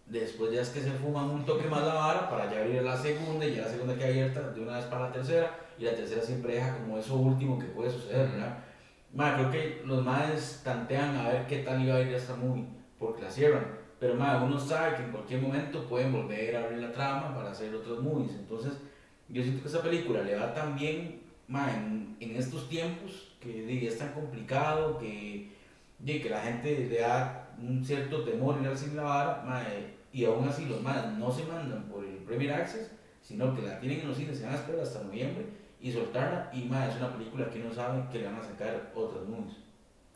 Después 0.07 0.52
ya 0.52 0.61
es 0.61 0.69
que 0.69 0.81
se 0.81 0.90
fuman 0.90 1.31
un 1.31 1.45
toque 1.45 1.66
más 1.69 1.83
la 1.83 1.95
vara 1.95 2.28
para 2.28 2.50
ya 2.52 2.61
abrir 2.61 2.83
la 2.83 2.97
segunda 2.97 3.47
y 3.47 3.57
ya 3.57 3.62
la 3.62 3.71
segunda 3.71 3.95
queda 3.97 4.09
abierta 4.09 4.50
de 4.50 4.61
una 4.61 4.76
vez 4.76 4.85
para 4.87 5.07
la 5.07 5.12
tercera 5.12 5.59
y 5.78 5.85
la 5.85 5.97
tercera 5.97 6.23
siempre 6.23 6.55
deja 6.55 6.76
como 6.76 6.99
eso 6.99 7.16
último 7.16 7.59
que 7.59 7.66
puede 7.66 7.90
suceder, 7.90 8.31
¿verdad? 8.31 8.59
creo 9.37 9.50
que 9.50 9.83
los 9.85 10.05
más 10.05 10.61
tantean 10.62 11.16
a 11.16 11.28
ver 11.28 11.47
qué 11.47 11.59
tal 11.61 11.83
iba 11.83 11.97
a 11.97 12.02
ir 12.02 12.14
esta 12.14 12.37
movie 12.37 12.66
porque 12.99 13.23
la 13.23 13.31
cierran. 13.31 13.67
Pero 13.99 14.15
más 14.15 14.43
uno 14.43 14.59
sabe 14.59 14.97
que 14.97 15.02
en 15.04 15.13
cualquier 15.13 15.41
momento 15.41 15.89
pueden 15.89 16.13
volver 16.13 16.56
a 16.56 16.65
abrir 16.65 16.78
la 16.78 16.93
trama 16.93 17.35
para 17.35 17.50
hacer 17.50 17.75
otros 17.75 18.02
movies. 18.02 18.32
Entonces, 18.32 18.75
yo 19.28 19.43
siento 19.43 19.63
que 19.63 19.69
esta 19.69 19.82
película 19.82 20.23
le 20.23 20.37
va 20.37 20.52
tan 20.52 20.76
bien 20.76 21.21
en, 21.49 22.17
en 22.21 22.37
estos 22.37 22.69
tiempos 22.69 23.37
que 23.41 23.87
es 23.87 23.99
tan 23.99 24.13
complicado, 24.13 24.99
que, 24.99 25.50
que 26.04 26.30
la 26.30 26.41
gente 26.41 26.89
le 26.91 26.99
da 26.99 27.54
un 27.63 27.85
cierto 27.85 28.23
temor 28.25 28.59
ir 28.61 28.69
al 28.69 28.76
cine 28.76 28.97
la 28.97 29.02
vara, 29.02 29.67
y 30.13 30.25
aún 30.25 30.49
así 30.49 30.65
los 30.67 30.82
más 30.82 31.17
no 31.17 31.30
se 31.30 31.45
mandan 31.45 31.85
por 31.85 32.04
el 32.04 32.17
Premier 32.17 32.52
Access, 32.52 32.91
sino 33.23 33.54
que 33.54 33.63
la 33.63 33.78
tienen 33.80 34.00
en 34.00 34.09
los 34.09 34.17
cines, 34.17 34.39
se 34.39 34.45
van 34.45 34.54
a 34.54 34.56
esperar 34.56 34.80
hasta 34.80 35.02
noviembre 35.02 35.47
y 35.80 35.93
soltarla, 35.93 36.50
y 36.52 36.65
más 36.65 36.91
es 36.91 36.97
una 36.97 37.17
película 37.17 37.49
que 37.50 37.61
no 37.61 37.73
saben 37.73 38.09
que 38.09 38.19
le 38.19 38.26
van 38.26 38.37
a 38.37 38.43
sacar 38.43 38.93
otros 38.95 39.28
movies. 39.28 39.56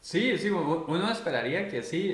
Sí, 0.01 0.37
sí, 0.39 0.49
uno 0.51 1.11
esperaría 1.11 1.69
que 1.69 1.83
sí. 1.83 2.13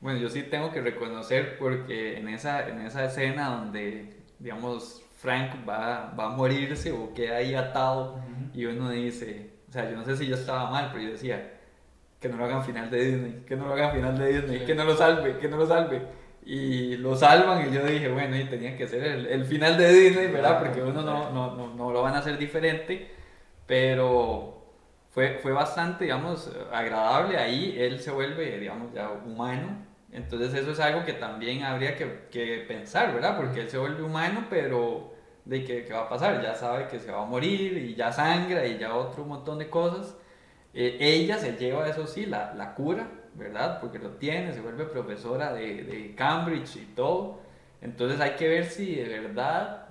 Bueno, 0.00 0.18
yo 0.18 0.28
sí 0.30 0.42
tengo 0.42 0.72
que 0.72 0.80
reconocer 0.80 1.58
porque 1.58 2.18
en 2.18 2.28
esa, 2.28 2.68
en 2.68 2.80
esa 2.80 3.04
escena 3.04 3.50
donde, 3.50 4.16
digamos, 4.38 5.02
Frank 5.18 5.68
va, 5.68 6.14
va 6.18 6.26
a 6.26 6.28
morirse 6.30 6.92
o 6.92 7.12
queda 7.12 7.36
ahí 7.36 7.54
atado 7.54 8.18
y 8.54 8.64
uno 8.64 8.90
dice, 8.90 9.50
o 9.68 9.72
sea, 9.72 9.90
yo 9.90 9.96
no 9.96 10.04
sé 10.04 10.16
si 10.16 10.26
yo 10.26 10.36
estaba 10.36 10.70
mal, 10.70 10.90
pero 10.92 11.04
yo 11.04 11.10
decía, 11.12 11.60
que 12.20 12.28
no 12.28 12.36
lo 12.36 12.44
hagan 12.44 12.62
final 12.64 12.90
de 12.90 13.04
Disney, 13.04 13.44
que 13.46 13.56
no 13.56 13.66
lo 13.66 13.72
hagan 13.72 13.92
final 13.92 14.18
de 14.18 14.26
Disney, 14.32 14.66
que 14.66 14.74
no 14.74 14.84
lo 14.84 14.94
salve, 14.96 15.38
que 15.38 15.48
no 15.48 15.56
lo 15.56 15.66
salve. 15.66 16.02
Y 16.44 16.96
lo 16.96 17.16
salvan 17.16 17.68
y 17.68 17.74
yo 17.74 17.84
dije, 17.84 18.08
bueno, 18.08 18.36
y 18.36 18.44
tenía 18.44 18.76
que 18.76 18.86
ser 18.88 19.04
el, 19.04 19.26
el 19.26 19.44
final 19.44 19.76
de 19.76 19.92
Disney, 19.92 20.28
¿verdad? 20.28 20.58
Porque 20.58 20.82
uno 20.82 21.02
no, 21.02 21.30
no, 21.30 21.54
no, 21.54 21.74
no, 21.74 21.90
lo 21.92 22.02
van 22.02 22.14
a 22.14 22.18
hacer 22.18 22.38
diferente, 22.38 23.10
pero 23.66 24.64
fue, 25.10 25.38
fue 25.42 25.52
bastante, 25.52 26.04
digamos, 26.04 26.50
agradable. 26.72 27.38
Ahí 27.38 27.76
él 27.78 28.00
se 28.00 28.10
vuelve, 28.10 28.58
digamos, 28.58 28.92
ya 28.92 29.10
humano. 29.10 29.89
Entonces 30.12 30.54
eso 30.54 30.72
es 30.72 30.80
algo 30.80 31.04
que 31.04 31.12
también 31.12 31.62
habría 31.62 31.96
que, 31.96 32.26
que 32.30 32.64
pensar, 32.66 33.14
¿verdad? 33.14 33.36
Porque 33.36 33.60
él 33.60 33.70
se 33.70 33.78
vuelve 33.78 34.02
humano, 34.02 34.46
pero 34.50 35.14
de 35.44 35.64
qué, 35.64 35.84
qué 35.84 35.92
va 35.92 36.02
a 36.02 36.08
pasar, 36.08 36.42
ya 36.42 36.54
sabe 36.54 36.88
que 36.88 36.98
se 36.98 37.10
va 37.10 37.22
a 37.22 37.26
morir 37.26 37.76
y 37.76 37.94
ya 37.94 38.12
sangra 38.12 38.66
y 38.66 38.78
ya 38.78 38.94
otro 38.94 39.24
montón 39.24 39.58
de 39.58 39.70
cosas. 39.70 40.16
Eh, 40.74 40.98
ella 41.00 41.38
se 41.38 41.56
lleva, 41.56 41.88
eso 41.88 42.06
sí, 42.06 42.26
la, 42.26 42.54
la, 42.54 42.74
cura, 42.74 43.08
¿verdad? 43.34 43.80
Porque 43.80 43.98
lo 43.98 44.10
tiene, 44.10 44.52
se 44.52 44.60
vuelve 44.60 44.84
profesora 44.84 45.52
de, 45.52 45.82
de, 45.84 46.14
Cambridge 46.14 46.76
y 46.76 46.86
todo. 46.94 47.40
Entonces 47.80 48.20
hay 48.20 48.32
que 48.32 48.48
ver 48.48 48.66
si 48.66 48.94
de 48.96 49.18
verdad 49.20 49.88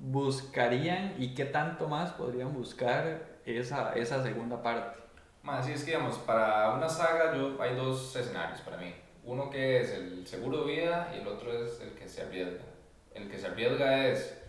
buscarían 0.00 1.14
y 1.18 1.34
qué 1.34 1.44
tanto 1.44 1.88
más 1.88 2.12
podrían 2.12 2.52
buscar 2.52 3.38
esa, 3.44 3.92
esa 3.94 4.22
segunda 4.22 4.62
parte. 4.62 4.98
Más, 5.42 5.64
sí, 5.64 5.72
es 5.72 5.84
que 5.84 5.92
digamos, 5.92 6.18
para 6.18 6.74
una 6.74 6.88
saga 6.88 7.34
yo, 7.34 7.56
hay 7.60 7.74
dos 7.74 8.14
escenarios 8.14 8.60
para 8.60 8.76
mí. 8.76 8.94
Uno 9.24 9.50
que 9.50 9.80
es 9.80 9.90
el 9.92 10.26
seguro 10.26 10.64
vida 10.64 11.12
y 11.14 11.20
el 11.20 11.28
otro 11.28 11.52
es 11.52 11.80
el 11.80 11.90
que 11.90 12.08
se 12.08 12.22
arriesga. 12.22 12.64
El 13.14 13.30
que 13.30 13.38
se 13.38 13.46
arriesga 13.46 14.06
es 14.06 14.42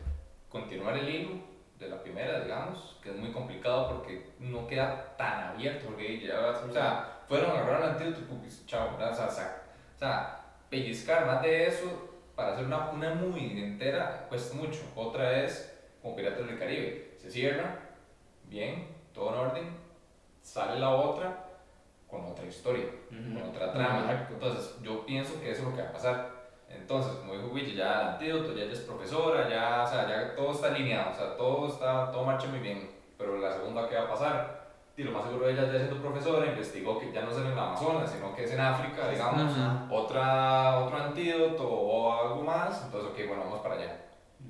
continuar 0.49 0.97
el 0.97 1.09
hilo 1.09 1.35
de 1.77 1.89
la 1.89 2.01
primera, 2.01 2.41
digamos, 2.41 2.97
que 3.01 3.09
es 3.09 3.15
muy 3.15 3.31
complicado 3.31 3.89
porque 3.89 4.31
no 4.39 4.67
queda 4.67 5.15
tan 5.17 5.43
abierto, 5.43 5.87
porque 5.87 6.19
ya, 6.19 6.49
o 6.49 6.71
sea, 6.71 7.23
fueron 7.27 7.51
a 7.51 7.53
agarrar 7.53 7.81
el 7.81 7.89
antídoto 7.89 8.21
y 8.45 8.65
chao, 8.65 8.95
O 8.95 9.15
sea, 9.15 9.27
o 9.27 9.99
sea, 9.99 10.45
pellizcar 10.69 11.25
más 11.25 11.41
de 11.41 11.67
eso 11.67 12.09
para 12.35 12.53
hacer 12.53 12.65
una, 12.65 12.89
una 12.91 13.15
movie 13.15 13.63
entera 13.63 14.25
cuesta 14.29 14.55
mucho. 14.55 14.81
Otra 14.95 15.43
es 15.43 15.77
como 16.01 16.15
Piratas 16.15 16.47
del 16.47 16.59
Caribe, 16.59 17.15
se 17.17 17.29
cierra, 17.29 17.79
bien, 18.45 18.87
todo 19.13 19.33
en 19.33 19.39
orden, 19.39 19.77
sale 20.41 20.79
la 20.79 20.89
otra 20.91 21.48
con 22.09 22.25
otra 22.25 22.45
historia, 22.45 22.85
con 23.09 23.49
otra 23.49 23.71
trama. 23.71 24.27
Entonces, 24.29 24.75
yo 24.81 25.05
pienso 25.05 25.39
que 25.39 25.51
eso 25.51 25.61
es 25.61 25.67
lo 25.69 25.75
que 25.75 25.81
va 25.81 25.89
a 25.89 25.93
pasar 25.93 26.39
entonces, 26.69 27.13
como 27.13 27.33
dijo 27.33 27.47
Willy, 27.47 27.75
ya 27.75 28.01
el 28.01 28.07
antídoto, 28.09 28.53
ya 28.53 28.63
ella 28.63 28.73
es 28.73 28.79
profesora, 28.81 29.49
ya, 29.49 29.83
o 29.83 29.87
sea, 29.87 30.07
ya 30.07 30.35
todo 30.35 30.51
está 30.51 30.67
alineado, 30.67 31.11
o 31.11 31.15
sea, 31.15 31.35
todo, 31.35 31.67
está, 31.67 32.11
todo 32.11 32.23
marcha 32.23 32.47
muy 32.47 32.59
bien. 32.59 32.89
Pero 33.17 33.37
la 33.37 33.51
segunda, 33.51 33.87
¿qué 33.89 33.95
va 33.95 34.03
a 34.03 34.09
pasar? 34.09 34.59
Y 34.95 35.03
lo 35.03 35.11
más 35.11 35.23
seguro 35.23 35.47
ella 35.47 35.65
ya 35.65 35.77
siendo 35.77 36.01
profesora 36.01 36.45
investigó 36.45 36.99
que 36.99 37.11
ya 37.11 37.21
no 37.21 37.31
es 37.31 37.37
en 37.37 37.47
el 37.47 37.57
Amazonas, 37.57 38.11
sino 38.11 38.35
que 38.35 38.43
es 38.43 38.51
en 38.51 38.59
África, 38.59 39.09
digamos, 39.09 39.53
otra, 39.89 40.79
otro 40.79 40.97
antídoto 40.97 41.67
o 41.67 42.13
algo 42.13 42.43
más. 42.43 42.83
Entonces, 42.85 43.11
ok, 43.11 43.27
bueno, 43.27 43.43
vamos 43.45 43.59
para 43.59 43.75
allá. 43.75 43.97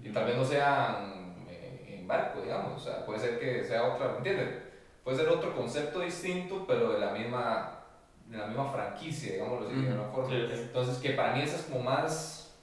Y 0.02 0.10
tal 0.10 0.26
vez 0.26 0.36
no 0.36 0.44
sean 0.44 1.36
eh, 1.48 1.98
en 2.00 2.08
barco, 2.08 2.42
digamos, 2.42 2.82
o 2.82 2.84
sea, 2.84 3.06
puede 3.06 3.20
ser 3.20 3.40
que 3.40 3.64
sea 3.64 3.84
otra, 3.84 4.10
¿me 4.10 4.18
entiendes? 4.18 4.69
Puede 5.10 5.24
ser 5.24 5.30
otro 5.30 5.56
concepto 5.56 6.02
distinto, 6.02 6.66
pero 6.68 6.92
de 6.92 7.00
la 7.00 7.12
misma 7.12 7.80
de 8.28 8.38
la 8.38 8.46
misma 8.46 8.66
franquicia, 8.66 9.34
digámoslo 9.34 9.68
así, 9.68 9.82
de 9.82 9.90
alguna 9.90 10.10
forma. 10.12 10.36
Entonces, 10.36 10.98
que 11.00 11.10
para 11.14 11.34
mí 11.34 11.42
eso 11.42 11.56
es 11.56 11.64
como 11.64 11.82
más, 11.82 12.56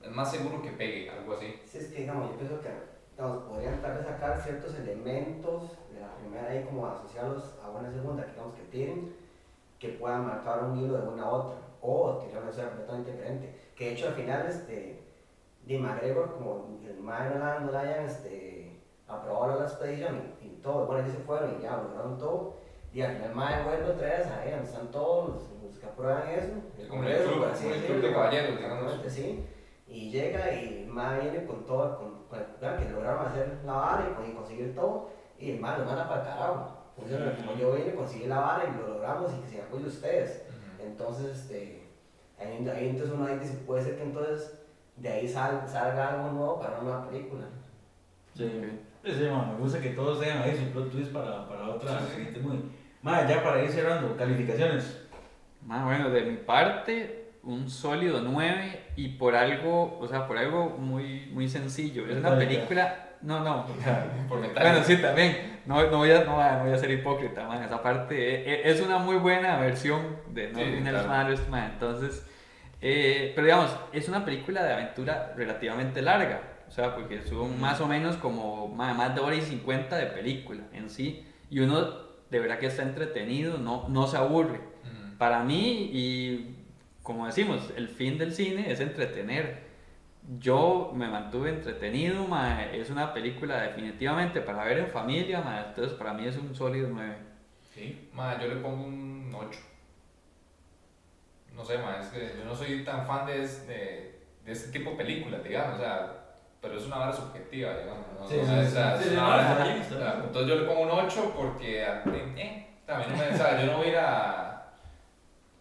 es 0.00 0.10
más 0.10 0.30
seguro 0.30 0.62
que 0.62 0.70
pegue, 0.70 1.10
algo 1.10 1.34
así. 1.34 1.60
Sí, 1.66 1.76
es 1.76 1.88
que, 1.88 2.00
digamos, 2.00 2.30
yo 2.30 2.38
pienso 2.38 2.62
que 2.62 2.70
digamos, 3.14 3.42
podrían 3.42 3.82
tal 3.82 3.98
vez 3.98 4.06
sacar 4.06 4.40
ciertos 4.40 4.74
elementos 4.74 5.72
de 5.92 6.00
la 6.00 6.14
primera 6.14 6.58
y 6.58 6.64
como 6.64 6.86
asociarlos 6.86 7.56
a 7.62 7.68
una 7.68 7.90
segunda, 7.92 8.24
digamos, 8.24 8.54
que 8.54 8.62
tienen, 8.62 9.14
que 9.78 9.88
puedan 9.90 10.28
marcar 10.28 10.64
un 10.64 10.78
hilo 10.78 10.96
de 10.96 11.08
una 11.08 11.24
a 11.24 11.30
otra, 11.30 11.56
o 11.82 12.24
tirar 12.24 12.40
una 12.40 12.52
historia 12.52 12.70
completamente 12.70 13.12
diferente. 13.12 13.54
Que 13.76 13.84
de 13.84 13.92
hecho, 13.92 14.08
al 14.08 14.14
final, 14.14 14.46
este, 14.46 15.02
de 15.66 15.78
McGregor, 15.78 16.38
como 16.38 16.80
el 16.88 17.00
Mario 17.00 17.38
no 17.38 17.70
la 17.70 17.80
hayan 17.80 18.06
este, 18.06 18.80
aprobado 19.06 19.60
la 19.60 19.66
expedición 19.66 20.39
todo, 20.62 20.86
bueno, 20.86 21.02
ellos 21.02 21.16
se 21.16 21.22
fueron 21.22 21.56
y 21.58 21.62
ya 21.62 21.76
lograron 21.76 22.18
todo 22.18 22.60
y 22.92 23.02
al 23.02 23.16
final, 23.16 23.34
más 23.34 23.64
vuelve 23.64 23.90
otra 23.90 24.08
vez 24.08 24.26
ahí 24.26 24.50
donde 24.50 24.66
están 24.66 24.90
todos 24.90 25.28
los, 25.62 25.78
que 25.78 25.86
aprueban 25.86 26.28
eso. 26.28 26.52
El 26.76 26.88
como 26.88 27.04
el 27.04 27.84
club, 27.86 28.02
de 28.02 28.12
caballeros, 28.12 28.56
digamos. 28.58 29.00
Sí. 29.06 29.46
Y 29.86 30.10
llega 30.10 30.52
y 30.52 30.86
más 30.86 31.20
viene 31.22 31.46
con 31.46 31.64
todo, 31.64 31.96
con, 31.96 32.20
que 32.28 32.90
lograron 32.90 33.26
hacer 33.26 33.60
la 33.64 33.72
vara 33.72 34.08
y 34.28 34.32
conseguir 34.32 34.74
todo, 34.74 35.10
y 35.38 35.52
el 35.52 35.56
lo 35.56 35.62
manda 35.62 36.08
para 36.08 36.20
el 36.20 36.28
carajo. 36.28 36.76
como 36.96 37.58
yo 37.58 37.72
vine, 37.72 37.94
conseguí 37.94 38.26
la 38.26 38.40
vara 38.40 38.64
y 38.64 38.80
lo 38.80 38.94
logramos 38.94 39.32
y 39.32 39.40
que 39.40 39.48
se 39.48 39.62
apoye 39.62 39.86
ustedes. 39.86 40.44
Entonces, 40.80 41.38
este, 41.38 41.88
ahí, 42.38 42.68
ahí, 42.68 42.88
entonces 42.88 43.14
uno 43.14 43.26
dice, 43.26 43.54
puede 43.66 43.82
ser 43.82 43.96
que 43.96 44.02
entonces 44.02 44.58
de 44.96 45.08
ahí 45.08 45.28
salga 45.28 46.08
algo 46.08 46.30
nuevo 46.30 46.60
para 46.60 46.80
una 46.80 46.82
nueva 46.82 47.08
película. 47.08 47.46
Sí, 48.34 48.80
sí, 49.04 49.22
me 49.22 49.58
gusta 49.58 49.80
que 49.80 49.90
todos 49.90 50.18
sean 50.22 50.42
ahí 50.42 50.56
su 50.56 50.70
plot 50.72 50.90
twist 50.90 51.12
para, 51.12 51.48
para 51.48 51.68
otra 51.68 52.00
siguiente 52.06 52.40
muy. 52.40 52.58
Más, 53.02 53.28
ya 53.28 53.42
para 53.42 53.62
ir 53.62 53.70
cerrando, 53.70 54.16
calificaciones. 54.16 55.08
Más 55.64 55.84
bueno, 55.84 56.10
de 56.10 56.22
mi 56.22 56.36
parte, 56.36 57.32
un 57.42 57.70
sólido 57.70 58.20
9 58.22 58.92
y 58.96 59.08
por 59.08 59.34
algo, 59.34 59.98
o 59.98 60.06
sea, 60.06 60.26
por 60.26 60.36
algo 60.36 60.76
muy, 60.78 61.30
muy 61.32 61.48
sencillo. 61.48 62.06
Es 62.06 62.18
una 62.18 62.36
película. 62.36 63.06
No, 63.22 63.40
no, 63.40 63.66
sea, 63.82 64.06
bueno, 64.28 64.82
sí, 64.82 64.96
también. 64.96 65.60
No, 65.66 65.82
no, 65.90 65.98
voy 65.98 66.10
a, 66.10 66.24
no, 66.24 66.36
voy 66.62 66.72
a 66.72 66.78
ser 66.78 66.90
hipócrita, 66.90 67.46
man. 67.46 67.62
Esa 67.62 67.82
parte 67.82 68.14
eh, 68.16 68.44
eh, 68.46 68.62
es 68.64 68.80
una 68.80 68.98
muy 68.98 69.16
buena 69.16 69.58
versión 69.58 70.16
de 70.28 70.50
No 70.52 70.58
sí, 70.58 70.80
claro. 70.82 71.32
Entonces, 71.32 72.26
eh, 72.80 73.32
pero 73.34 73.46
digamos, 73.46 73.76
es 73.92 74.08
una 74.08 74.24
película 74.24 74.62
de 74.62 74.72
aventura 74.72 75.34
relativamente 75.36 76.00
larga. 76.00 76.40
O 76.70 76.72
sea, 76.72 76.94
porque 76.94 77.20
son 77.22 77.60
más 77.60 77.80
o 77.80 77.88
menos 77.88 78.16
como 78.16 78.68
más 78.68 79.12
de 79.12 79.20
hora 79.20 79.34
y 79.34 79.42
50 79.42 79.96
de 79.96 80.06
película 80.06 80.62
en 80.72 80.88
sí. 80.88 81.26
Y 81.50 81.58
uno 81.58 81.82
de 82.30 82.38
verdad 82.38 82.60
que 82.60 82.66
está 82.66 82.84
entretenido, 82.84 83.58
no, 83.58 83.88
no 83.88 84.06
se 84.06 84.16
aburre. 84.16 84.60
Para 85.18 85.42
mí, 85.42 85.90
y 85.92 86.56
como 87.02 87.26
decimos, 87.26 87.72
el 87.76 87.88
fin 87.88 88.18
del 88.18 88.32
cine 88.32 88.70
es 88.70 88.78
entretener. 88.78 89.68
Yo 90.38 90.92
me 90.94 91.08
mantuve 91.08 91.50
entretenido, 91.50 92.28
es 92.72 92.88
una 92.88 93.12
película 93.12 93.62
definitivamente 93.62 94.40
para 94.40 94.64
ver 94.64 94.78
en 94.78 94.86
familia, 94.90 95.42
entonces 95.66 95.98
para 95.98 96.14
mí 96.14 96.24
es 96.24 96.36
un 96.36 96.54
sólido 96.54 96.88
9. 96.92 97.16
Sí, 97.74 98.10
yo 98.40 98.46
le 98.46 98.56
pongo 98.56 98.84
un 98.84 99.34
8. 99.34 99.58
No 101.56 101.64
sé, 101.64 101.74
es 101.74 102.06
que 102.06 102.38
yo 102.38 102.44
no 102.44 102.54
soy 102.54 102.84
tan 102.84 103.04
fan 103.04 103.26
de, 103.26 103.40
de, 103.40 104.20
de 104.44 104.52
este 104.52 104.78
tipo 104.78 104.90
de 104.90 104.96
películas, 104.96 105.42
digamos, 105.42 105.74
o 105.74 105.82
sea, 105.82 106.19
pero 106.60 106.76
es 106.76 106.86
una 106.86 106.96
vara 106.98 107.12
subjetiva, 107.12 107.76
digamos. 107.78 108.06
¿no? 108.18 108.28
Sí, 108.28 108.36
entonces 108.38 108.74
yo 110.48 110.54
le 110.56 110.62
pongo 110.64 110.80
un 110.82 110.90
8 110.90 111.32
porque 111.36 111.82
eh, 111.82 112.66
también 112.86 113.18
me, 113.18 113.28
o 113.28 113.36
sea, 113.36 113.60
yo 113.60 113.66
no 113.72 113.78
voy 113.78 113.86
a 113.86 113.90
ir 113.90 113.96
a. 113.96 114.72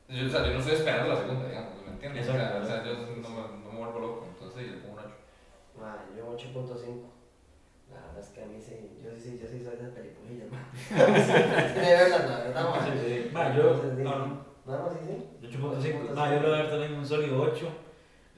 Yo, 0.09 0.25
o 0.25 0.29
sea, 0.29 0.43
yo 0.45 0.53
no 0.53 0.59
estoy 0.59 0.73
esperando 0.73 1.13
la 1.13 1.19
segunda, 1.19 1.47
digamos, 1.47 1.73
¿me 1.85 1.91
entiendes? 1.91 2.27
o 2.27 2.31
sea, 2.33 2.59
o 2.61 2.65
sea, 2.65 2.83
yo 2.83 2.93
no 2.93 3.29
me, 3.29 3.41
no 3.63 3.71
me 3.71 3.79
vuelvo 3.79 3.99
loco, 3.99 4.27
entonces 4.33 4.65
yo 4.67 4.71
le 4.73 4.77
pongo 4.79 4.93
un 4.93 4.99
8. 4.99 5.09
Ah, 5.81 5.97
yo 6.17 6.35
8.5. 6.35 7.03
La 7.91 8.01
verdad 8.01 8.19
es 8.19 8.29
que 8.29 8.43
a 8.43 8.45
mí 8.45 8.59
sí, 8.59 8.99
yo 9.03 9.09
sí, 9.17 9.39
yo 9.41 9.47
sí 9.47 9.63
soy 9.63 9.77
de 9.77 9.89
peliculilla, 9.89 10.45
de 10.45 10.49
verdad, 11.81 12.29
la 12.29 12.37
verdad, 12.39 12.63
Sí, 12.83 12.91
sí. 13.03 13.31
Va, 13.35 13.55
yo. 13.55 13.63
No, 14.03 14.15
no. 14.65 14.89
sí, 14.91 14.97
sí. 15.07 15.15
8.5. 15.57 16.17
Va, 16.17 16.33
yo 16.33 16.39
le 16.41 16.47
voy 16.49 16.59
a 16.59 16.63
dar 16.63 16.69
también 16.69 16.93
un 16.93 17.05
sólido 17.05 17.41
8 17.41 17.67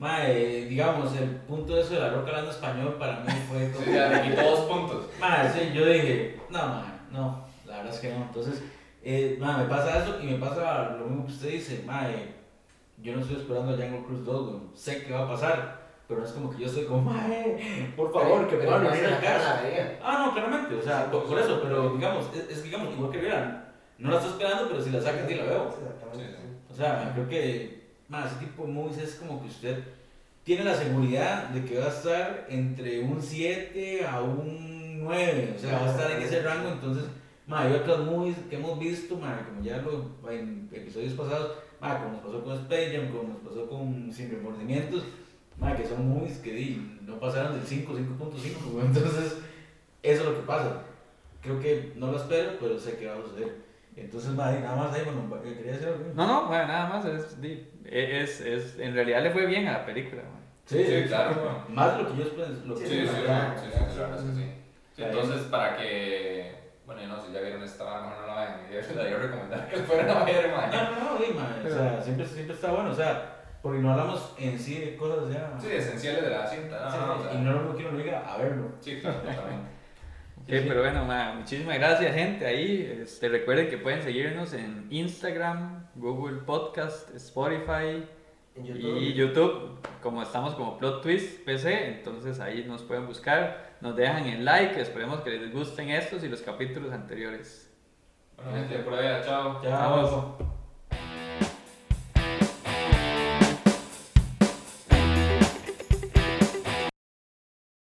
Mae, 0.01 0.65
digamos, 0.65 1.15
el 1.15 1.29
punto 1.41 1.75
de 1.75 1.81
eso 1.81 1.93
de 1.93 1.99
la 1.99 2.09
roca 2.09 2.29
hablando 2.29 2.49
español 2.49 2.95
para 2.97 3.19
mí 3.19 3.31
fue 3.47 3.71
como. 3.71 3.85
Sí, 3.85 3.93
ya 3.93 4.09
le 4.09 4.31
quitó 4.31 4.41
dos 4.41 4.59
puntos. 4.61 5.05
Mae, 5.19 5.47
sí, 5.47 5.71
yo 5.75 5.85
dije, 5.85 6.39
no, 6.49 6.57
mae, 6.57 6.83
no, 7.11 7.45
la 7.67 7.77
verdad 7.77 7.93
es 7.93 7.99
que 7.99 8.09
no. 8.09 8.15
Entonces, 8.23 8.63
eh, 9.03 9.37
mae, 9.39 9.61
me 9.61 9.69
pasa 9.69 9.99
eso 9.99 10.19
y 10.19 10.25
me 10.25 10.39
pasa 10.39 10.95
lo 10.97 11.05
mismo 11.05 11.27
que 11.27 11.31
usted 11.33 11.49
dice, 11.51 11.83
mae, 11.85 12.33
yo 12.97 13.13
no 13.13 13.21
estoy 13.21 13.35
esperando 13.35 13.73
a 13.73 13.77
Jungle 13.77 14.03
Cruise 14.03 14.25
2, 14.25 14.61
sé 14.73 15.03
que 15.03 15.13
va 15.13 15.25
a 15.25 15.29
pasar. 15.29 15.81
Pero 16.07 16.21
no 16.21 16.25
es 16.25 16.33
como 16.33 16.49
que 16.49 16.63
yo 16.63 16.67
soy 16.67 16.85
como, 16.85 17.11
mae, 17.11 17.93
por 17.95 18.11
favor, 18.11 18.47
que 18.47 18.55
puedan 18.55 18.83
venir 18.83 19.05
al 19.05 19.21
caso. 19.21 19.49
Ah, 20.03 20.23
no, 20.25 20.33
claramente, 20.33 20.73
o 20.77 20.81
sea, 20.81 21.11
por, 21.11 21.37
eso, 21.37 21.59
pero 21.61 21.93
digamos, 21.93 22.25
es, 22.33 22.57
es 22.57 22.63
digamos, 22.63 22.91
igual 22.95 23.11
que 23.11 23.19
vean, 23.19 23.71
no 23.99 24.09
la 24.09 24.15
estoy 24.15 24.31
esperando, 24.31 24.67
pero 24.67 24.81
si 24.81 24.89
la 24.89 24.99
sacan, 24.99 25.27
sí 25.27 25.35
la 25.35 25.43
veo. 25.43 25.71
O 26.67 26.73
sea, 26.73 27.11
creo 27.13 27.29
que 27.29 27.80
más, 28.11 28.29
ese 28.29 28.45
tipo 28.45 28.65
de 28.65 28.73
movies 28.73 28.97
es 28.97 29.15
como 29.15 29.41
que 29.41 29.47
usted 29.47 29.83
tiene 30.43 30.65
la 30.65 30.75
seguridad 30.75 31.49
de 31.49 31.63
que 31.63 31.79
va 31.79 31.85
a 31.85 31.89
estar 31.89 32.45
entre 32.49 32.99
un 32.99 33.21
7 33.21 34.05
a 34.05 34.21
un 34.21 35.01
9, 35.01 35.53
o 35.55 35.59
sea, 35.59 35.79
va 35.79 35.87
a 35.87 35.91
estar 35.91 36.11
en 36.11 36.21
ese 36.21 36.41
rango, 36.41 36.69
entonces, 36.69 37.05
más, 37.47 37.65
hay 37.65 37.73
otras 37.73 37.99
movies 37.99 38.35
que 38.49 38.57
hemos 38.57 38.77
visto, 38.77 39.17
más, 39.17 39.47
como 39.47 39.63
ya 39.63 39.77
lo, 39.77 40.29
en 40.29 40.69
episodios 40.73 41.13
pasados, 41.13 41.53
más, 41.79 41.99
como 41.99 42.11
nos 42.11 42.21
pasó 42.21 42.43
con 42.43 42.53
Space 42.57 42.97
Jam, 42.97 43.11
como 43.11 43.29
nos 43.29 43.37
pasó 43.37 43.69
con 43.69 44.11
Sin 44.11 44.29
Remordimientos, 44.29 45.05
más, 45.57 45.79
que 45.79 45.87
son 45.87 46.09
movies 46.09 46.37
que 46.39 46.51
di, 46.51 46.99
no 47.03 47.17
pasaron 47.17 47.53
del 47.53 47.65
5, 47.65 47.93
5.5, 47.93 48.81
entonces, 48.85 49.37
eso 50.03 50.21
es 50.21 50.27
lo 50.27 50.35
que 50.35 50.45
pasa. 50.45 50.83
Creo 51.41 51.59
que 51.59 51.93
no 51.95 52.11
lo 52.11 52.17
espero, 52.17 52.57
pero 52.59 52.77
sé 52.77 52.97
que 52.97 53.07
va 53.07 53.15
a 53.15 53.21
suceder. 53.21 53.60
Entonces, 53.95 54.31
nada 54.31 54.75
más 54.75 54.93
ahí, 54.93 55.03
bueno, 55.03 55.41
quería 55.41 55.73
decir 55.73 55.87
algo. 55.87 56.05
No, 56.15 56.27
no, 56.27 56.47
bueno, 56.47 56.67
nada 56.67 56.89
más, 56.89 57.05
es, 57.05 57.37
es, 57.85 58.41
es, 58.41 58.79
en 58.79 58.93
realidad 58.93 59.21
le 59.21 59.31
fue 59.31 59.45
bien 59.45 59.67
a 59.67 59.73
la 59.73 59.85
película. 59.85 60.23
Sí, 60.65 60.83
sí, 60.83 61.03
claro. 61.07 61.65
Más 61.69 61.97
de 61.97 62.03
lo 62.03 62.11
que 62.11 62.17
yo 62.17 62.23
esperaba. 62.23 62.53
Lo 62.65 62.75
que 62.75 62.87
sí, 62.87 62.93
sí, 62.93 63.01
sí, 63.01 63.07
sí, 63.07 63.15
claro, 63.15 64.15
es 64.15 64.21
que 64.21 64.33
sí. 64.33 64.51
Entonces, 64.97 65.41
para 65.43 65.75
que, 65.75 66.55
bueno, 66.85 67.01
no, 67.07 67.21
si 67.21 67.33
ya 67.33 67.41
vieron 67.41 67.63
esta, 67.63 67.83
mejor 68.01 68.21
no 68.21 68.27
la 68.35 68.35
vean, 68.35 68.59
yo 68.71 68.95
la 68.95 69.05
digo 69.05 69.19
recomendar 69.19 69.69
que 69.69 69.77
fueran 69.77 70.09
a 70.09 70.23
ver, 70.23 70.51
man. 70.51 70.69
No, 70.71 70.91
no, 70.91 71.13
no, 71.13 71.25
sí, 71.25 71.33
man, 71.33 71.65
o 71.65 71.69
sea, 71.69 72.01
siempre, 72.01 72.25
siempre 72.25 72.55
está 72.55 72.71
bueno, 72.71 72.91
o 72.91 72.95
sea, 72.95 73.37
porque 73.61 73.79
no 73.79 73.91
hablamos 73.91 74.33
en 74.37 74.57
sí 74.57 74.79
de 74.79 74.95
cosas 74.95 75.33
ya. 75.33 75.53
Sí, 75.59 75.67
esenciales 75.71 76.23
de 76.23 76.29
la 76.29 76.47
cinta, 76.47 76.85
no, 76.85 76.91
sí, 76.91 76.97
no, 76.99 77.13
o 77.15 77.23
sea, 77.23 77.33
y 77.33 77.37
no 77.43 77.51
lo 77.63 77.75
quiero 77.75 77.91
obligar 77.91 78.23
a 78.25 78.37
verlo. 78.37 78.69
Sí, 78.79 78.99
claro, 79.01 79.17
totalmente. 79.17 79.80
Okay, 80.43 80.65
pero 80.67 80.81
bueno, 80.81 81.05
muchísimas 81.35 81.77
gracias 81.77 82.13
gente 82.13 82.45
ahí. 82.45 82.99
Este, 83.01 83.29
recuerden 83.29 83.69
que 83.69 83.77
pueden 83.77 84.01
seguirnos 84.01 84.53
en 84.53 84.87
Instagram, 84.89 85.87
Google 85.95 86.39
Podcast, 86.39 87.13
Spotify 87.15 88.05
y 88.55 89.13
YouTube, 89.13 89.79
como 90.01 90.21
estamos 90.21 90.55
como 90.55 90.77
Plot 90.77 91.01
Twist 91.01 91.45
PC, 91.45 91.87
entonces 91.87 92.39
ahí 92.39 92.65
nos 92.67 92.83
pueden 92.83 93.07
buscar, 93.07 93.77
nos 93.81 93.95
dejan 93.95 94.25
en 94.25 94.43
like, 94.43 94.79
esperemos 94.79 95.21
que 95.21 95.29
les 95.29 95.53
gusten 95.53 95.89
estos 95.89 96.23
y 96.23 96.27
los 96.27 96.41
capítulos 96.41 96.91
anteriores. 96.91 97.71
Bueno, 98.35 98.51
gente, 98.53 98.79
por 98.79 98.93
allá, 98.95 99.23
chao. 99.23 99.61
Chao. 99.63 100.60